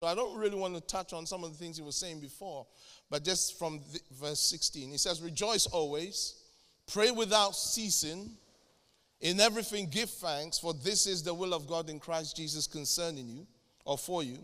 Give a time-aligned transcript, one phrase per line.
[0.00, 2.20] So I don't really want to touch on some of the things he was saying
[2.20, 2.66] before,
[3.10, 6.36] but just from the, verse 16, he says, Rejoice always,
[6.90, 8.30] pray without ceasing,
[9.20, 13.28] in everything give thanks, for this is the will of God in Christ Jesus concerning
[13.28, 13.46] you
[13.84, 14.38] or for you.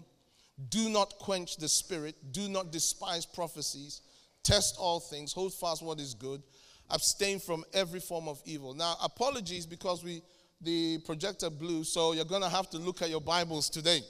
[0.69, 4.02] Do not quench the spirit, do not despise prophecies,
[4.43, 6.43] test all things, hold fast what is good,
[6.91, 8.75] abstain from every form of evil.
[8.75, 10.20] Now, apologies because we
[10.61, 14.00] the projector blew, so you're going to have to look at your Bibles today.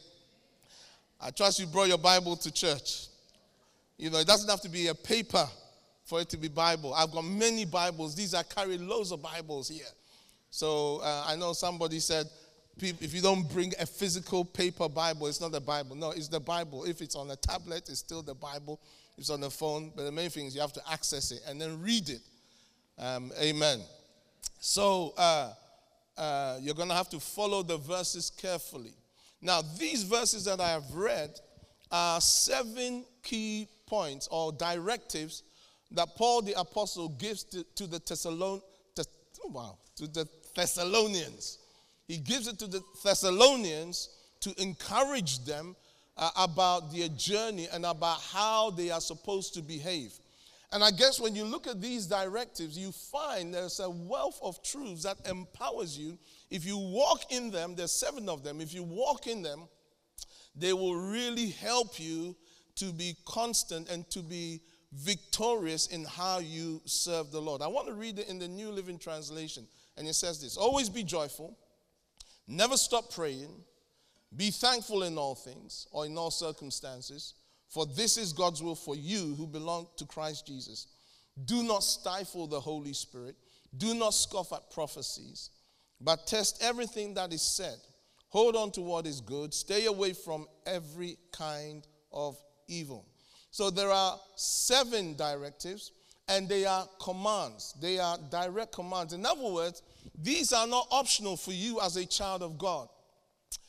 [1.21, 3.07] I trust you brought your Bible to church.
[3.99, 5.47] You know, it doesn't have to be a paper
[6.05, 6.95] for it to be Bible.
[6.95, 8.15] I've got many Bibles.
[8.15, 9.87] These I carry loads of Bibles here.
[10.51, 12.27] So uh, I know somebody said,
[12.79, 15.97] if you don't bring a physical paper Bible, it's not the Bible.
[15.97, 16.85] No, it's the Bible.
[16.85, 18.81] If it's on a tablet, it's still the Bible.
[19.15, 21.41] If it's on the phone, but the main thing is you have to access it
[21.49, 22.21] and then read it.
[22.99, 23.81] Um, amen.
[24.61, 25.53] So uh,
[26.19, 28.93] uh, you're going to have to follow the verses carefully.
[29.47, 31.39] Now, these verses that I have read
[31.93, 35.45] are seven key points or directives
[35.93, 38.01] that Paul the apostle gives to, to the
[39.49, 41.59] wow, to the Thessalonians.
[42.09, 44.09] He gives it to the Thessalonians
[44.41, 45.77] to encourage them
[46.17, 50.13] uh, about their journey and about how they are supposed to behave.
[50.73, 54.63] And I guess when you look at these directives, you find there's a wealth of
[54.63, 56.19] truths that empowers you.
[56.51, 58.61] If you walk in them, there's seven of them.
[58.61, 59.69] If you walk in them,
[60.57, 62.35] they will really help you
[62.77, 64.61] to be constant and to be
[64.93, 67.63] victorious in how you serve the Lord.
[67.63, 69.67] I want to read it in the New Living Translation.
[69.97, 71.57] And it says this Always be joyful,
[72.49, 73.51] never stop praying,
[74.37, 77.35] be thankful in all things or in all circumstances
[77.69, 80.87] for this is God's will for you who belong to Christ Jesus.
[81.45, 83.37] Do not stifle the Holy Spirit.
[83.77, 85.51] Do not scoff at prophecies,
[86.01, 87.77] but test everything that is said.
[88.29, 89.53] Hold on to what is good.
[89.53, 92.37] Stay away from every kind of
[92.69, 93.07] evil.
[93.51, 95.93] So there are seven directives
[96.29, 97.75] and they are commands.
[97.81, 99.13] They are direct commands.
[99.13, 99.83] In other words,
[100.21, 102.89] these are not optional for you as a child of God.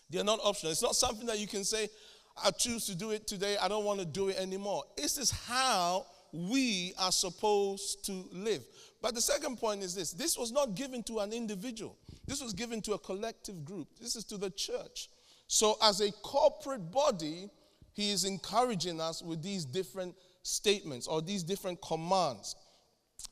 [0.10, 0.72] They're not optional.
[0.72, 1.90] It's not something that you can say,
[2.44, 3.58] I choose to do it today.
[3.58, 4.84] I don't want to do it anymore.
[4.96, 8.64] This is how we are supposed to live.
[9.02, 12.54] But the second point is this this was not given to an individual, this was
[12.54, 13.88] given to a collective group.
[14.00, 15.10] This is to the church.
[15.48, 17.50] So, as a corporate body,
[17.94, 22.56] he is encouraging us with these different statements or these different commands.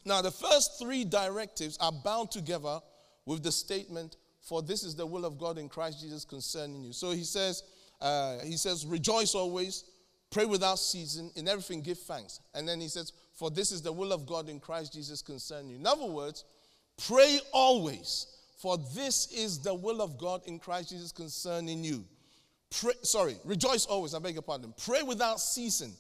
[0.05, 2.79] Now, the first three directives are bound together
[3.25, 6.93] with the statement, For this is the will of God in Christ Jesus concerning you.
[6.93, 7.63] So he says,
[8.05, 9.83] uh, he says, Rejoice always,
[10.29, 12.39] pray without ceasing, in everything give thanks.
[12.53, 15.71] And then he says, For this is the will of God in Christ Jesus concerning
[15.71, 15.77] you.
[15.77, 16.45] In other words,
[17.07, 18.27] pray always,
[18.59, 22.05] for this is the will of God in Christ Jesus concerning you.
[22.79, 24.71] Pray, sorry, rejoice always, I beg your pardon.
[24.85, 25.93] Pray without ceasing,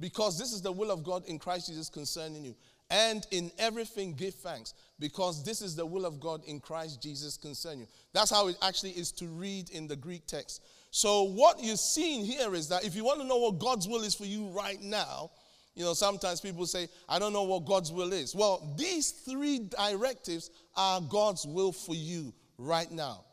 [0.00, 2.54] because this is the will of God in Christ Jesus concerning you.
[2.90, 7.36] And in everything give thanks, because this is the will of God in Christ Jesus
[7.36, 7.86] concerning you.
[8.12, 10.62] That's how it actually is to read in the Greek text.
[10.90, 14.02] So, what you're seeing here is that if you want to know what God's will
[14.02, 15.30] is for you right now,
[15.74, 18.34] you know, sometimes people say, I don't know what God's will is.
[18.34, 23.24] Well, these three directives are God's will for you right now.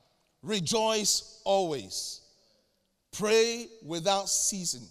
[0.43, 2.21] Rejoice always,
[3.11, 4.87] pray without ceasing,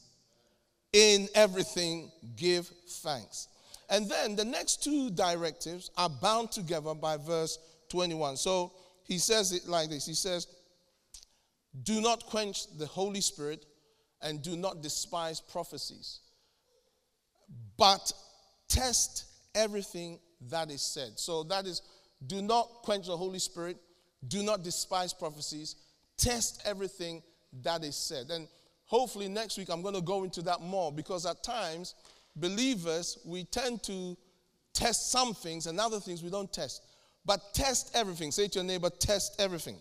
[0.93, 3.49] in everything give thanks.
[3.88, 7.59] And then the next two directives are bound together by verse
[7.91, 8.37] 21.
[8.37, 8.72] So
[9.05, 10.49] he says it like this He says,
[11.82, 13.64] do not quench the Holy Spirit
[14.22, 16.20] and do not despise prophecies,
[17.76, 18.12] but
[18.69, 21.19] test everything that is said.
[21.19, 21.82] So that is,
[22.26, 23.76] do not quench the Holy Spirit,
[24.28, 25.76] do not despise prophecies,
[26.16, 27.22] test everything
[27.62, 28.31] that is said.
[28.31, 28.48] And
[28.87, 31.94] hopefully next week I'm going to go into that more because at times,
[32.37, 34.16] believers, we tend to
[34.72, 36.82] test some things and other things we don't test.
[37.25, 38.31] But test everything.
[38.31, 39.76] Say to your neighbor, test everything.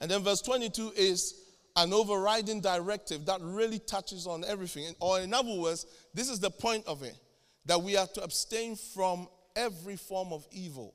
[0.00, 1.34] And then verse 22 is
[1.76, 4.94] an overriding directive that really touches on everything.
[5.00, 7.16] Or, in other words, this is the point of it
[7.66, 10.94] that we are to abstain from every form of evil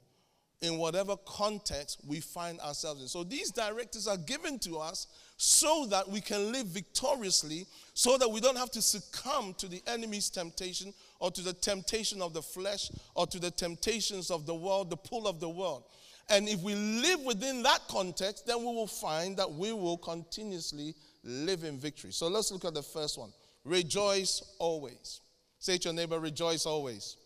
[0.62, 3.08] in whatever context we find ourselves in.
[3.08, 8.30] So, these directives are given to us so that we can live victoriously, so that
[8.30, 12.42] we don't have to succumb to the enemy's temptation or to the temptation of the
[12.44, 15.84] flesh or to the temptations of the world, the pull of the world.
[16.32, 20.96] And if we live within that context, then we will find that we will continuously
[21.24, 22.12] live in victory.
[22.12, 23.32] So let's look at the first one
[23.64, 25.22] rejoice always.
[25.60, 27.18] Say to your neighbor, rejoice always.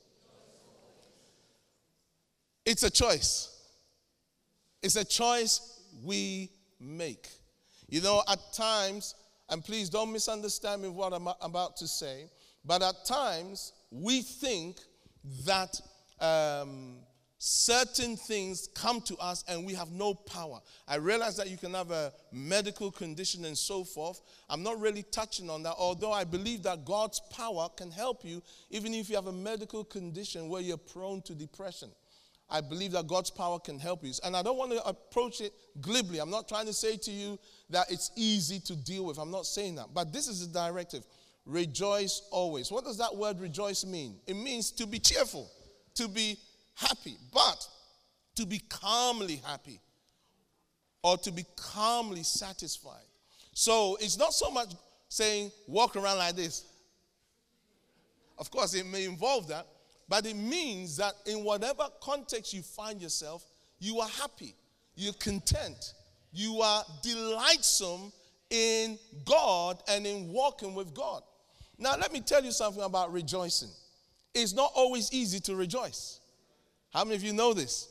[2.66, 3.56] It's a choice.
[4.82, 6.50] It's a choice we
[6.80, 7.30] make.
[7.88, 9.16] You know, at times,
[9.50, 12.30] and please don't misunderstand me what I'm about to say,
[12.66, 14.78] but at times we think
[15.46, 15.80] that
[16.20, 16.98] um,
[17.48, 20.60] certain things come to us and we have no power.
[20.88, 24.20] I realize that you can have a medical condition and so forth.
[24.50, 28.42] I'm not really touching on that, although I believe that God's power can help you
[28.72, 31.92] even if you have a medical condition where you're prone to depression.
[32.50, 34.14] I believe that God's power can help you.
[34.24, 36.18] And I don't want to approach it glibly.
[36.18, 37.38] I'm not trying to say to you
[37.70, 39.20] that it's easy to deal with.
[39.20, 39.94] I'm not saying that.
[39.94, 41.06] But this is the directive
[41.46, 42.72] rejoice always.
[42.72, 44.16] What does that word rejoice mean?
[44.26, 45.52] It means to be cheerful,
[45.94, 46.40] to be
[46.76, 47.68] happy, but
[48.36, 49.80] to be calmly happy
[51.04, 53.06] or to be calmly satisfied.
[53.54, 54.74] So it's not so much
[55.08, 56.66] saying walk around like this.
[58.38, 59.66] Of course, it may involve that,
[60.10, 63.46] but it means that in whatever context you find yourself,
[63.80, 64.56] you are happy,
[64.96, 65.94] you're content,
[66.34, 68.12] you are delightsome
[68.50, 71.24] in God and in walking with God.
[71.78, 73.70] Now, let me tell you something about rejoicing.
[74.34, 76.20] It's not always easy to rejoice.
[76.96, 77.90] How many of you know this?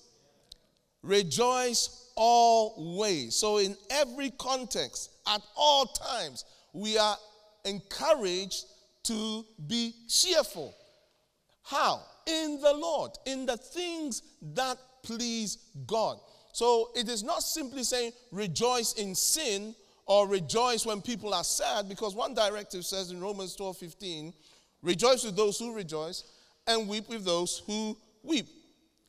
[1.03, 3.35] Rejoice always.
[3.35, 7.19] So, in every context, at all times, we are
[7.67, 8.65] encouraged
[9.03, 10.75] to be cheerful.
[11.65, 12.01] How?
[12.27, 14.23] In the Lord, in the things
[14.55, 16.17] that please God.
[16.55, 19.75] So, it is not simply saying rejoice in sin
[20.07, 24.33] or rejoice when people are sad, because one directive says in Romans 12 15,
[24.81, 26.25] rejoice with those who rejoice
[26.67, 28.47] and weep with those who weep.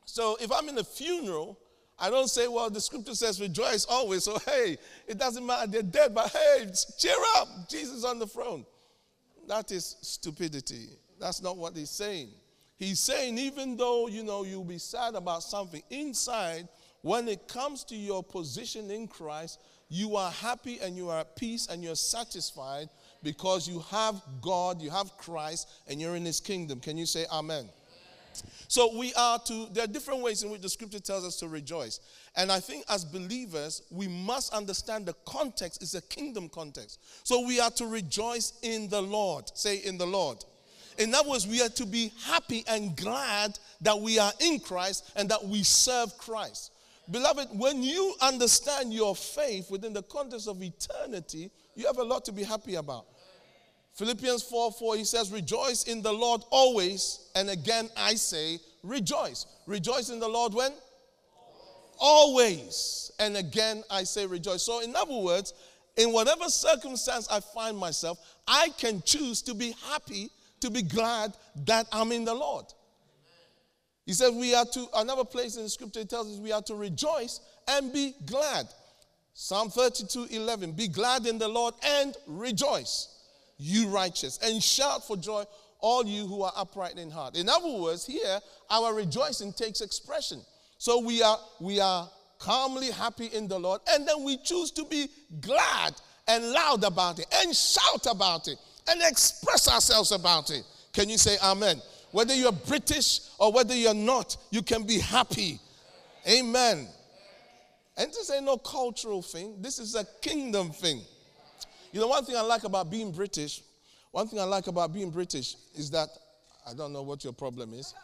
[0.06, 1.58] So if I'm in a funeral,
[1.98, 4.24] I don't say, well, the scripture says rejoice always.
[4.24, 5.66] So, hey, it doesn't matter.
[5.70, 7.68] They're dead, but hey, cheer up.
[7.68, 8.64] Jesus on the throne.
[9.48, 10.88] That is stupidity.
[11.20, 12.30] That's not what he's saying.
[12.76, 16.68] He's saying, even though, you know, you'll be sad about something, inside,
[17.00, 21.36] when it comes to your position in Christ, you are happy and you are at
[21.36, 22.88] peace and you're satisfied
[23.22, 26.80] because you have God, you have Christ, and you're in his kingdom.
[26.80, 27.70] Can you say amen?
[28.68, 31.48] So we are to, there are different ways in which the scripture tells us to
[31.48, 32.00] rejoice.
[32.36, 37.00] And I think as believers, we must understand the context is a kingdom context.
[37.24, 39.50] So we are to rejoice in the Lord.
[39.54, 40.44] Say, in the Lord.
[40.98, 45.12] In other words, we are to be happy and glad that we are in Christ
[45.16, 46.72] and that we serve Christ.
[47.10, 52.24] Beloved, when you understand your faith within the context of eternity, you have a lot
[52.24, 53.06] to be happy about.
[53.96, 57.30] Philippians 4 4, he says, Rejoice in the Lord always.
[57.34, 59.46] And again, I say, Rejoice.
[59.66, 60.72] Rejoice in the Lord when?
[61.98, 63.10] Always.
[63.18, 64.62] And again, I say, Rejoice.
[64.62, 65.54] So, in other words,
[65.96, 70.28] in whatever circumstance I find myself, I can choose to be happy,
[70.60, 71.34] to be glad
[71.64, 72.66] that I'm in the Lord.
[74.04, 76.62] He said, We are to, another place in the scripture it tells us we are
[76.62, 78.68] to rejoice and be glad.
[79.32, 83.15] Psalm 32 11, Be glad in the Lord and rejoice
[83.58, 85.44] you righteous, and shout for joy,
[85.80, 87.36] all you who are upright in heart.
[87.36, 90.40] In other words, here our rejoicing takes expression.
[90.78, 92.08] So we are we are
[92.38, 95.08] calmly happy in the Lord, and then we choose to be
[95.40, 95.94] glad
[96.28, 98.58] and loud about it, and shout about it,
[98.88, 100.64] and express ourselves about it.
[100.92, 101.80] Can you say amen?
[102.12, 105.60] Whether you're British or whether you're not, you can be happy.
[106.28, 106.88] Amen.
[107.96, 111.00] And this ain't no cultural thing, this is a kingdom thing.
[111.96, 113.62] You know, one thing I like about being British,
[114.10, 116.10] one thing I like about being British is that,
[116.68, 117.94] I don't know what your problem is,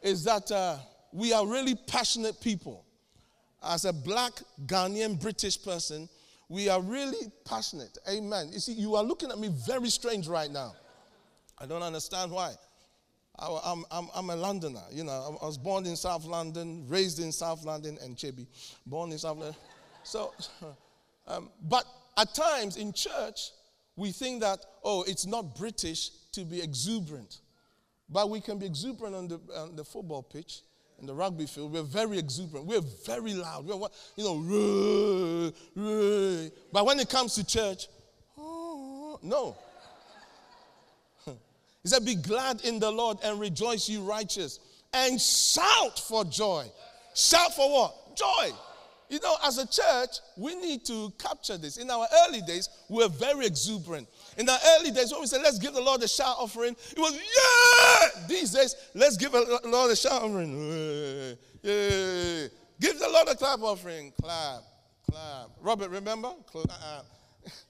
[0.00, 0.78] is that uh,
[1.12, 2.86] we are really passionate people.
[3.62, 4.32] As a black
[4.64, 6.08] Ghanaian British person,
[6.48, 7.98] we are really passionate.
[8.08, 8.48] Amen.
[8.52, 10.74] You see, you are looking at me very strange right now.
[11.58, 12.54] I don't understand why.
[13.38, 14.84] I, am I'm, I'm a Londoner.
[14.90, 18.46] You know, I was born in South London, raised in South London, and Chebi,
[18.86, 19.56] born in South London.
[20.04, 20.32] So,
[21.26, 21.84] um, but
[22.18, 23.52] at times in church,
[23.96, 27.40] we think that, oh, it's not British to be exuberant.
[28.10, 30.62] But we can be exuberant on the, on the football pitch,
[31.00, 31.72] in the rugby field.
[31.72, 32.66] We're very exuberant.
[32.66, 33.66] We're very loud.
[33.66, 35.52] We're, you know,
[36.72, 37.86] but when it comes to church,
[38.36, 39.56] oh, no.
[41.84, 44.58] He said, Be glad in the Lord and rejoice, you righteous,
[44.92, 46.66] and shout for joy.
[47.14, 48.16] Shout for what?
[48.16, 48.50] Joy.
[49.08, 51.78] You know, as a church, we need to capture this.
[51.78, 54.06] In our early days, we were very exuberant.
[54.36, 56.98] In our early days, when we said, let's give the Lord a shout offering, it
[56.98, 58.26] was, yeah!
[58.28, 61.36] These days, let's give the Lord a shout offering.
[61.60, 62.46] Yeah.
[62.80, 64.12] Give the Lord a clap offering.
[64.22, 64.62] Clap,
[65.10, 65.50] clap.
[65.60, 66.30] Robert, remember?
[66.46, 67.04] Clap.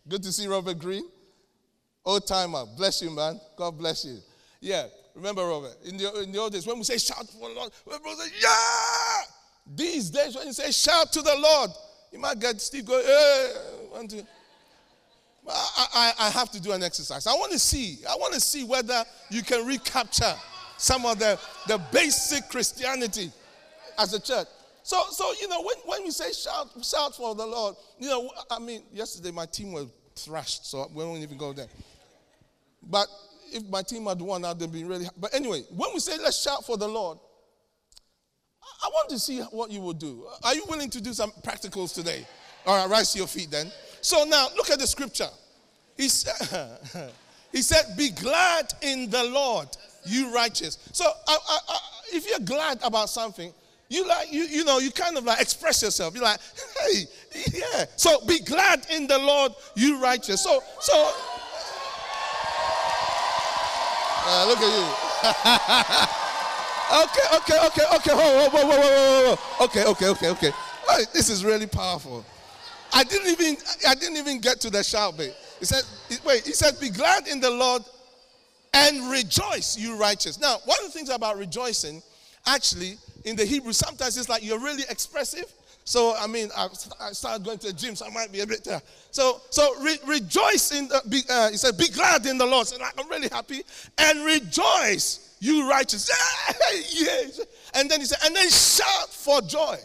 [0.06, 1.08] Good to see Robert Green.
[2.04, 2.64] Old timer.
[2.76, 3.40] Bless you, man.
[3.56, 4.18] God bless you.
[4.60, 4.86] Yeah.
[5.14, 7.72] Remember, Robert, in the, in the old days, when we say shout for the Lord,
[7.86, 9.17] we say, yeah!
[9.78, 11.70] These days, when you say shout to the Lord,
[12.10, 13.52] you might get Steve going, hey,
[13.92, 14.26] want to.
[15.48, 17.28] I, I, I have to do an exercise.
[17.28, 17.98] I want to see.
[18.10, 20.34] I want to see whether you can recapture
[20.78, 23.30] some of the, the basic Christianity
[23.96, 24.48] as a church.
[24.82, 28.32] So, so you know, when, when we say shout, shout for the Lord, you know,
[28.50, 31.68] I mean, yesterday my team was thrashed, so we won't even go there.
[32.82, 33.06] But
[33.52, 35.06] if my team had won, I'd have been really.
[35.16, 37.18] But anyway, when we say let's shout for the Lord,
[38.82, 40.26] I want to see what you will do.
[40.44, 42.26] Are you willing to do some practicals today?
[42.66, 43.72] All right, rise to your feet then.
[44.00, 45.28] So now look at the scripture.
[45.96, 46.78] He said,
[47.52, 49.68] he said Be glad in the Lord,
[50.04, 50.78] you righteous.
[50.92, 51.78] So I, I, I,
[52.12, 53.52] if you're glad about something,
[53.88, 56.14] you like you you know you kind of like express yourself.
[56.14, 56.38] You're like,
[56.80, 57.04] hey,
[57.52, 57.86] yeah.
[57.96, 60.42] So be glad in the Lord, you righteous.
[60.42, 60.92] So so
[64.26, 66.24] uh, look at you.
[66.92, 68.14] okay, okay, okay, okay.
[68.14, 69.64] Whoa, whoa, whoa, whoa, whoa, whoa.
[69.64, 70.52] Okay, okay, okay, okay.
[71.12, 72.24] This is really powerful.
[72.92, 75.36] I didn't even I didn't even get to the shout bit.
[75.58, 75.82] He said,
[76.24, 77.82] wait, he said, be glad in the Lord
[78.72, 80.40] and rejoice, you righteous.
[80.40, 82.02] Now, one of the things about rejoicing,
[82.46, 85.52] actually, in the Hebrew, sometimes it's like you're really expressive.
[85.84, 86.68] So, I mean, I,
[87.00, 88.82] I started going to the gym, so I might be a bit there.
[89.10, 92.66] So, so re- rejoice in the, be, uh, he said, be glad in the Lord.
[92.66, 93.62] So, I'm really happy.
[93.96, 96.10] And rejoice, you righteous.
[96.92, 97.40] yes.
[97.74, 99.76] And then he said, and then shout for joy.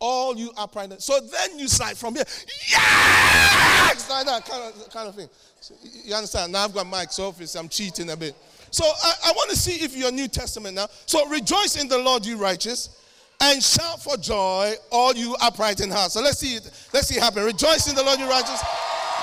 [0.00, 1.00] All you upright.
[1.00, 2.24] So then you say from here,
[2.68, 4.10] yes!
[4.10, 5.28] Like that kind of, kind of thing.
[5.60, 6.52] So you understand?
[6.52, 8.34] Now I've got Mike's office, I'm cheating a bit.
[8.70, 10.88] So I, I want to see if you're New Testament now.
[11.06, 13.00] So rejoice in the Lord, you righteous,
[13.40, 16.10] and shout for joy, all you upright in heart.
[16.10, 16.70] So let's see it.
[16.92, 17.44] Let's see it happen.
[17.44, 18.62] Rejoice in the Lord, you righteous.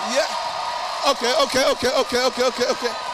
[0.10, 0.26] Yeah.
[1.12, 3.11] Okay, okay, okay, okay, okay, okay, okay.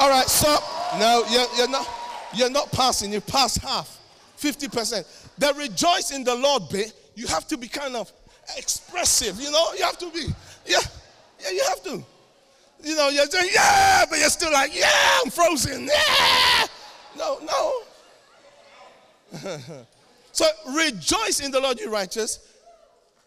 [0.00, 0.58] All right, so
[0.98, 1.88] No, you're, you're not
[2.34, 3.98] you're not passing, you pass half.
[4.38, 5.30] 50%.
[5.38, 8.12] The rejoice in the Lord bit, you have to be kind of
[8.56, 9.72] expressive, you know?
[9.76, 10.26] You have to be,
[10.66, 10.78] yeah,
[11.40, 12.04] yeah, you have to.
[12.82, 16.66] You know, you're saying, yeah, but you're still like, yeah, I'm frozen, yeah.
[17.16, 17.82] No, no.
[20.32, 22.38] so rejoice in the Lord, you righteous,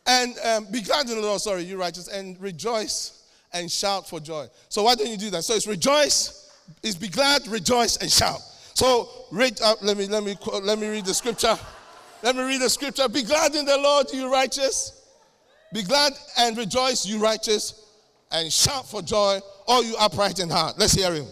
[0.08, 3.24] and um, be glad in the Lord, sorry, you righteous, and rejoice
[3.54, 4.48] and shout for joy.
[4.70, 5.44] So why don't you do that?
[5.44, 6.41] So it's rejoice,
[6.84, 8.42] is be glad, rejoice, and shout.
[8.74, 11.58] So read, uh, let me let me let me read the scripture.
[12.24, 13.08] Let me read the scripture.
[13.10, 15.02] Be glad in the Lord, you righteous.
[15.74, 17.86] Be glad and rejoice, you righteous,
[18.32, 20.78] and shout for joy, all you upright in heart.
[20.78, 21.28] Let's hear him.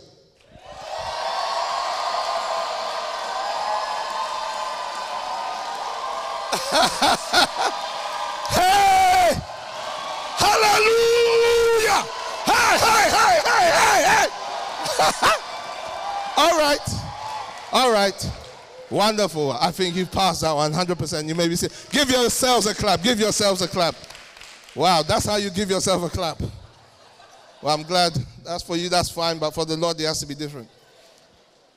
[8.49, 9.33] hey!
[10.37, 12.03] Hallelujah!
[12.45, 14.27] Hey, hey, hey, hey, hey, hey!
[16.37, 16.79] All right.
[17.71, 18.31] All right.
[18.89, 19.51] Wonderful.
[19.53, 21.27] I think you've passed that 100%.
[21.27, 23.01] You may be saying, give yourselves a clap.
[23.03, 23.95] Give yourselves a clap.
[24.75, 26.41] Wow, that's how you give yourself a clap.
[27.61, 28.13] Well, I'm glad.
[28.43, 29.37] That's for you, that's fine.
[29.37, 30.67] But for the Lord, it has to be different.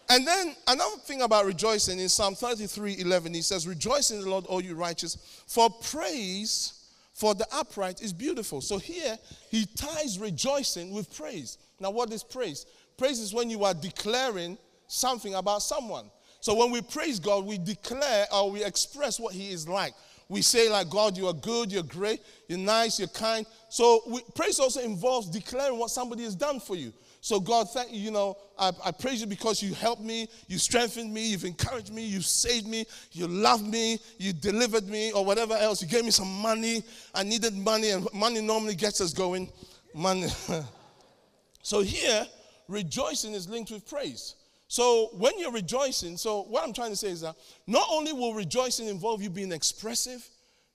[0.08, 4.28] And then another thing about rejoicing in Psalm 33 11, he says, Rejoice in the
[4.28, 6.82] Lord, all you righteous, for praise
[7.22, 8.60] for the upright is beautiful.
[8.60, 9.18] So here
[9.50, 11.58] he ties rejoicing with praise.
[11.78, 12.66] Now, what is praise?
[13.02, 14.56] Praise is when you are declaring
[14.86, 16.08] something about someone.
[16.38, 19.92] So when we praise God, we declare or we express what He is like.
[20.28, 23.44] We say, like, God, you are good, you're great, you're nice, you're kind.
[23.68, 26.92] So we, praise also involves declaring what somebody has done for you.
[27.20, 27.98] So, God, thank you.
[27.98, 31.92] You know, I, I praise you because you helped me, you strengthened me, you've encouraged
[31.92, 35.82] me, you saved me, you loved me, you delivered me, or whatever else.
[35.82, 36.84] You gave me some money.
[37.12, 39.50] I needed money, and money normally gets us going.
[39.92, 40.28] Money.
[41.62, 42.28] so, here,
[42.72, 44.34] rejoicing is linked with praise.
[44.68, 47.36] So when you're rejoicing, so what I'm trying to say is that
[47.66, 50.26] not only will rejoicing involve you being expressive,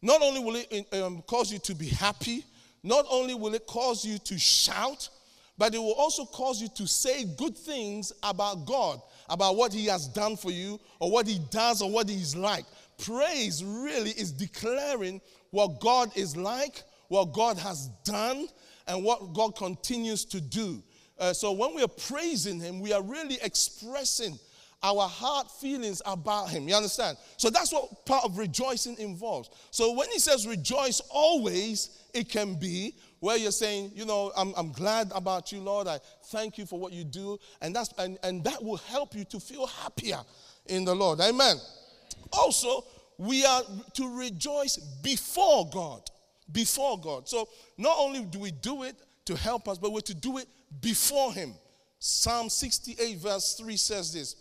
[0.01, 2.45] not only will it um, cause you to be happy,
[2.83, 5.09] not only will it cause you to shout,
[5.57, 9.87] but it will also cause you to say good things about God, about what He
[9.87, 12.65] has done for you, or what He does, or what He's like.
[12.99, 18.47] Praise really is declaring what God is like, what God has done,
[18.87, 20.83] and what God continues to do.
[21.19, 24.39] Uh, so when we are praising Him, we are really expressing
[24.83, 26.67] our heart feelings about Him.
[26.67, 27.17] You understand?
[27.38, 29.50] So that's what part of rejoicing involves.
[29.71, 34.53] So when He says rejoice always, it can be where you're saying, you know, I'm,
[34.55, 35.88] I'm glad about you, Lord.
[35.88, 37.39] I thank you for what you do.
[37.62, 40.19] And, that's, and, and that will help you to feel happier
[40.67, 41.19] in the Lord.
[41.19, 41.55] Amen.
[42.31, 42.86] Also,
[43.17, 46.01] we are to rejoice before God.
[46.51, 47.27] Before God.
[47.27, 48.95] So not only do we do it
[49.25, 50.47] to help us, but we're to do it
[50.81, 51.53] before him.
[52.00, 54.36] Psalm 68, verse 3 says this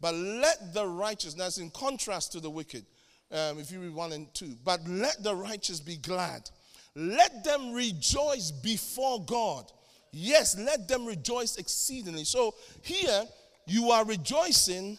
[0.00, 2.84] But let the righteous, that's in contrast to the wicked,
[3.30, 6.48] um, if you read 1 and 2, but let the righteous be glad
[6.94, 9.70] Let them rejoice before God.
[10.10, 12.24] Yes, let them rejoice exceedingly.
[12.24, 13.24] So here,
[13.66, 14.98] you are rejoicing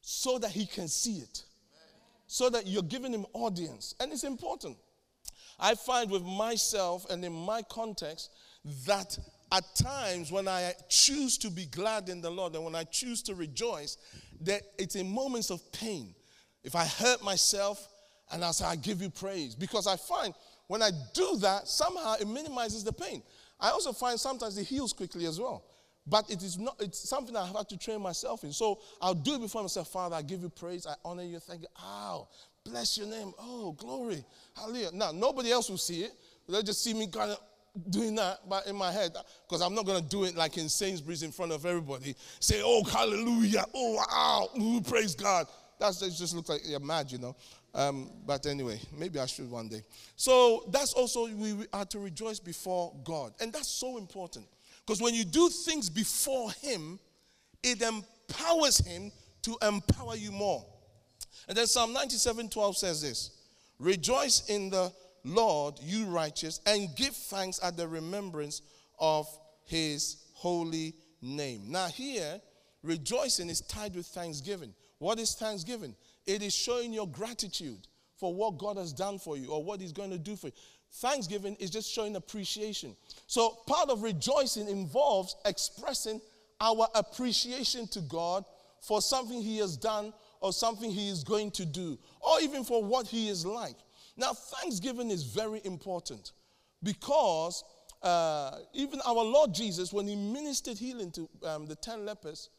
[0.00, 1.44] so that he can see it,
[2.26, 3.94] so that you're giving him audience.
[4.00, 4.76] And it's important.
[5.60, 8.30] I find with myself and in my context
[8.86, 9.16] that
[9.52, 13.22] at times when I choose to be glad in the Lord and when I choose
[13.24, 13.98] to rejoice,
[14.40, 16.14] that it's in moments of pain.
[16.64, 17.86] If I hurt myself
[18.32, 20.32] and I say, I give you praise, because I find
[20.68, 23.22] when I do that, somehow it minimizes the pain.
[23.60, 25.64] I also find sometimes it heals quickly as well.
[26.06, 28.52] But it is not, it's something I have to train myself in.
[28.52, 31.60] So I'll do it before myself, Father, I give you praise, I honor you, thank
[31.60, 31.68] you.
[31.84, 32.26] Ow,
[32.64, 33.32] bless your name.
[33.38, 34.24] Oh, glory.
[34.56, 34.90] Hallelujah.
[34.94, 36.12] Now, nobody else will see it.
[36.48, 37.38] They'll just see me kind of
[37.88, 39.12] doing that but in my head
[39.48, 42.14] because I'm not going to do it like in Sainsbury's in front of everybody.
[42.40, 43.64] Say, oh, hallelujah.
[43.74, 44.48] Oh, wow.
[44.60, 45.46] Ooh, praise God.
[45.78, 47.36] That's, that just looks like you're mad, you know.
[47.74, 49.82] Um, but anyway, maybe I should one day.
[50.16, 53.32] So that's also, we are to rejoice before God.
[53.40, 54.46] And that's so important.
[54.86, 56.98] Because when you do things before Him,
[57.62, 59.10] it empowers Him
[59.42, 60.64] to empower you more.
[61.48, 63.30] And then Psalm 97 12 says this
[63.78, 64.92] Rejoice in the
[65.24, 68.62] Lord, you righteous, and give thanks at the remembrance
[68.98, 69.26] of
[69.64, 71.70] His holy name.
[71.70, 72.40] Now, here,
[72.82, 74.74] rejoicing is tied with thanksgiving.
[74.98, 75.94] What is thanksgiving?
[76.26, 77.86] It is showing your gratitude
[78.16, 80.52] for what God has done for you or what He's going to do for you.
[80.94, 82.94] Thanksgiving is just showing appreciation.
[83.26, 86.20] So, part of rejoicing involves expressing
[86.60, 88.44] our appreciation to God
[88.80, 92.82] for something He has done or something He is going to do, or even for
[92.82, 93.76] what He is like.
[94.16, 96.32] Now, thanksgiving is very important
[96.82, 97.64] because
[98.02, 102.50] uh, even our Lord Jesus, when He ministered healing to um, the 10 lepers,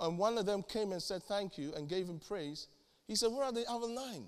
[0.00, 2.68] and one of them came and said thank you and gave him praise,
[3.06, 4.26] he said, Where are the other nine?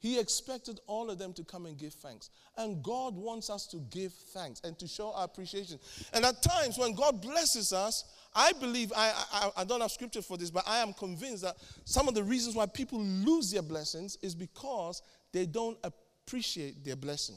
[0.00, 2.30] He expected all of them to come and give thanks.
[2.56, 5.80] And God wants us to give thanks and to show our appreciation.
[6.12, 10.22] And at times when God blesses us, I believe, I, I, I, don't have scripture
[10.22, 13.62] for this, but I am convinced that some of the reasons why people lose their
[13.62, 17.36] blessings is because they don't appreciate their blessing.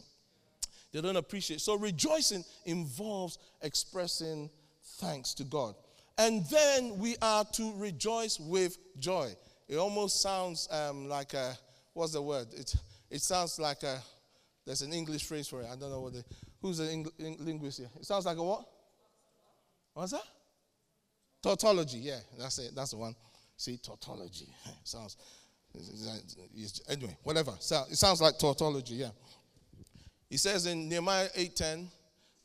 [0.91, 1.62] They don't appreciate.
[1.62, 4.49] So rejoicing involves expressing
[4.99, 5.75] thanks to God.
[6.17, 9.34] And then we are to rejoice with joy.
[9.67, 11.58] It almost sounds um, like a,
[11.93, 12.47] what's the word?
[12.54, 12.75] It,
[13.10, 14.01] it sounds like a,
[14.65, 15.67] there's an English phrase for it.
[15.71, 16.23] I don't know what the,
[16.62, 17.89] who's the linguist here?
[17.97, 18.65] It sounds like a what?
[19.93, 20.23] What's that?
[21.41, 22.75] Tautology, yeah, that's it.
[22.75, 23.15] That's the one.
[23.58, 24.47] See, tautology.
[24.84, 25.17] sounds,
[26.89, 27.53] anyway, whatever.
[27.60, 29.10] So it sounds like tautology, yeah.
[30.29, 31.88] He says in Nehemiah 8.10,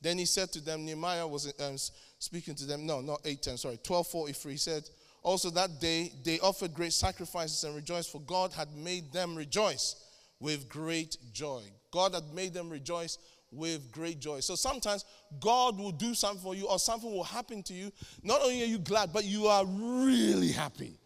[0.01, 1.77] then he said to them, Nehemiah was um,
[2.19, 4.89] speaking to them, no, not 8.10, sorry, 12.43, he said,
[5.23, 9.97] also that day they offered great sacrifices and rejoiced, for God had made them rejoice
[10.41, 11.63] with great joy.
[11.91, 13.19] God had made them rejoice
[13.51, 14.41] with great joy.
[14.41, 15.05] So sometimes
[15.41, 17.91] God will do something for you or something will happen to you.
[18.23, 20.99] Not only are you glad, but you are really happy.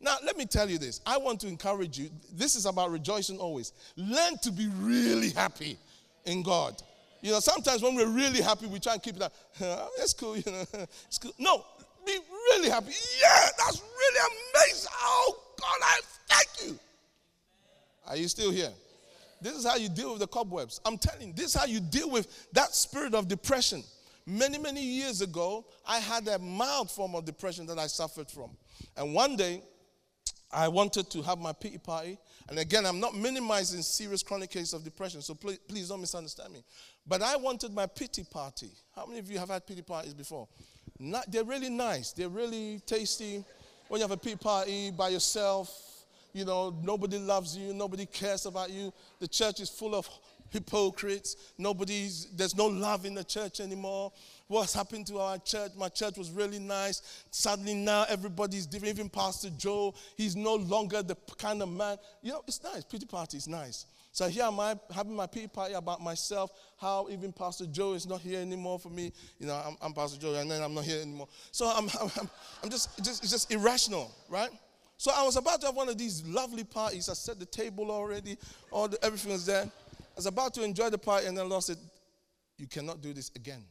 [0.00, 1.00] Now, let me tell you this.
[1.06, 2.10] I want to encourage you.
[2.32, 3.72] This is about rejoicing always.
[3.96, 5.78] Learn to be really happy
[6.24, 6.82] in God.
[7.22, 9.34] You know, sometimes when we're really happy, we try and keep it up.
[9.60, 10.64] Oh, it's cool, you know.
[11.06, 11.32] It's cool.
[11.38, 11.64] No,
[12.04, 12.16] be
[12.50, 12.92] really happy.
[13.20, 14.90] Yeah, that's really amazing.
[15.02, 16.78] Oh, God, I thank you.
[18.06, 18.70] Are you still here?
[19.40, 20.80] This is how you deal with the cobwebs.
[20.84, 23.82] I'm telling you, this is how you deal with that spirit of depression.
[24.26, 28.50] Many, many years ago, I had a mild form of depression that I suffered from.
[28.96, 29.62] And one day,
[30.52, 32.18] I wanted to have my pity party.
[32.48, 36.52] And again, I'm not minimizing serious chronic cases of depression, so please, please don't misunderstand
[36.52, 36.64] me.
[37.06, 38.70] But I wanted my pity party.
[38.94, 40.48] How many of you have had pity parties before?
[40.98, 43.44] Not, they're really nice, they're really tasty.
[43.88, 45.96] When you have a pity party by yourself,
[46.32, 48.92] you know, nobody loves you, nobody cares about you.
[49.20, 50.08] The church is full of
[50.50, 51.36] hypocrites.
[51.58, 54.12] Nobody's, there's no love in the church anymore.
[54.48, 55.72] What's happened to our church?
[55.76, 57.24] My church was really nice.
[57.30, 58.94] Suddenly now everybody's different.
[58.94, 61.96] Even Pastor Joe, he's no longer the kind of man.
[62.22, 62.84] You know, it's nice.
[62.84, 63.86] Pity party is nice.
[64.16, 68.06] So here am I having my pity party about myself, how even Pastor Joe is
[68.06, 69.12] not here anymore for me.
[69.38, 71.28] You know, I'm, I'm Pastor Joe and then I'm not here anymore.
[71.52, 72.30] So I'm, I'm,
[72.62, 74.48] I'm just, just, it's just irrational, right?
[74.96, 77.10] So I was about to have one of these lovely parties.
[77.10, 78.38] I set the table already,
[78.70, 79.70] all the, everything was there.
[80.16, 81.76] I was about to enjoy the party, and then Lord said,
[82.56, 83.62] You cannot do this again.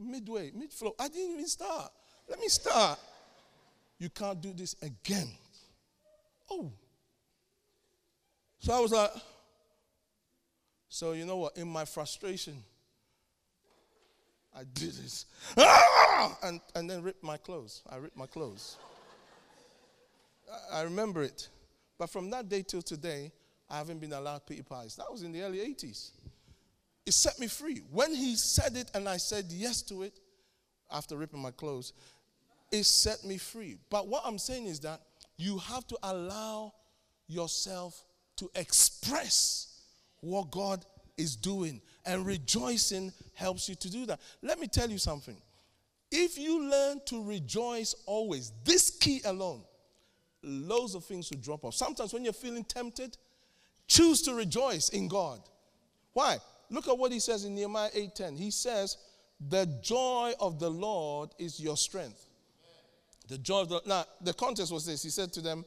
[0.00, 0.94] Midway, mid flow.
[0.98, 1.92] I didn't even start.
[2.28, 2.98] Let me start.
[3.98, 5.28] You can't do this again.
[6.50, 6.72] Oh.
[8.58, 9.10] So I was like,
[10.88, 11.56] So you know what?
[11.56, 12.64] In my frustration,
[14.54, 15.26] I did this.
[15.56, 16.36] Ah!
[16.42, 17.82] And, and then ripped my clothes.
[17.88, 18.76] I ripped my clothes.
[20.72, 21.48] I remember it.
[21.96, 23.30] But from that day till today,
[23.70, 24.96] I haven't been allowed pity parties.
[24.96, 26.10] That was in the early 80s.
[27.06, 27.82] it set me free.
[27.90, 30.18] When he said it and I said yes to it,
[30.90, 31.92] after ripping my clothes,
[32.72, 33.78] it set me free.
[33.90, 35.00] But what I'm saying is that
[35.36, 36.74] you have to allow
[37.28, 38.04] yourself
[38.36, 39.82] to express
[40.20, 40.84] what God
[41.16, 41.80] is doing.
[42.04, 44.20] And rejoicing helps you to do that.
[44.42, 45.36] Let me tell you something.
[46.10, 49.62] If you learn to rejoice always, this key alone,
[50.42, 51.74] loads of things will drop off.
[51.74, 53.16] Sometimes when you're feeling tempted,
[53.90, 55.40] choose to rejoice in God.
[56.12, 56.38] Why?
[56.70, 58.36] Look at what he says in Nehemiah 8:10.
[58.36, 58.96] He says,
[59.40, 62.24] "The joy of the Lord is your strength."
[63.26, 65.02] The joy of the now the context was this.
[65.02, 65.64] He said to them,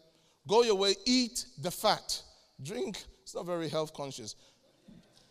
[0.47, 2.23] "Go your way, eat the fat,
[2.62, 4.36] drink." It's not very health conscious.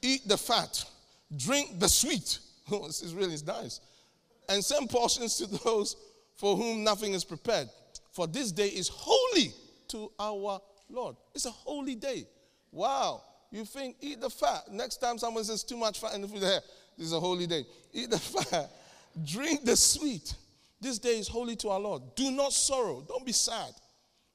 [0.02, 0.84] Eat the fat,
[1.34, 2.38] drink the sweet.
[2.86, 3.80] This is really nice.
[4.48, 5.96] And send portions to those
[6.36, 7.68] for whom nothing is prepared.
[8.12, 9.52] For this day is holy
[9.88, 11.16] to our Lord.
[11.34, 12.26] It's a holy day.
[12.72, 13.22] Wow.
[13.50, 14.72] You think, eat the fat.
[14.72, 16.62] Next time someone says too much fat in the food, this
[16.98, 17.64] is a holy day.
[17.92, 18.70] Eat the fat.
[19.24, 20.34] Drink the sweet.
[20.80, 22.02] This day is holy to our Lord.
[22.16, 23.04] Do not sorrow.
[23.06, 23.72] Don't be sad.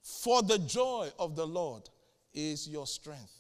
[0.02, 1.90] For the joy of the Lord
[2.34, 3.34] is your strength.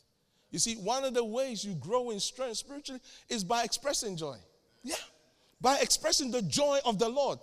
[0.51, 4.37] You see, one of the ways you grow in strength spiritually is by expressing joy.
[4.83, 4.95] Yeah.
[5.61, 7.39] By expressing the joy of the Lord.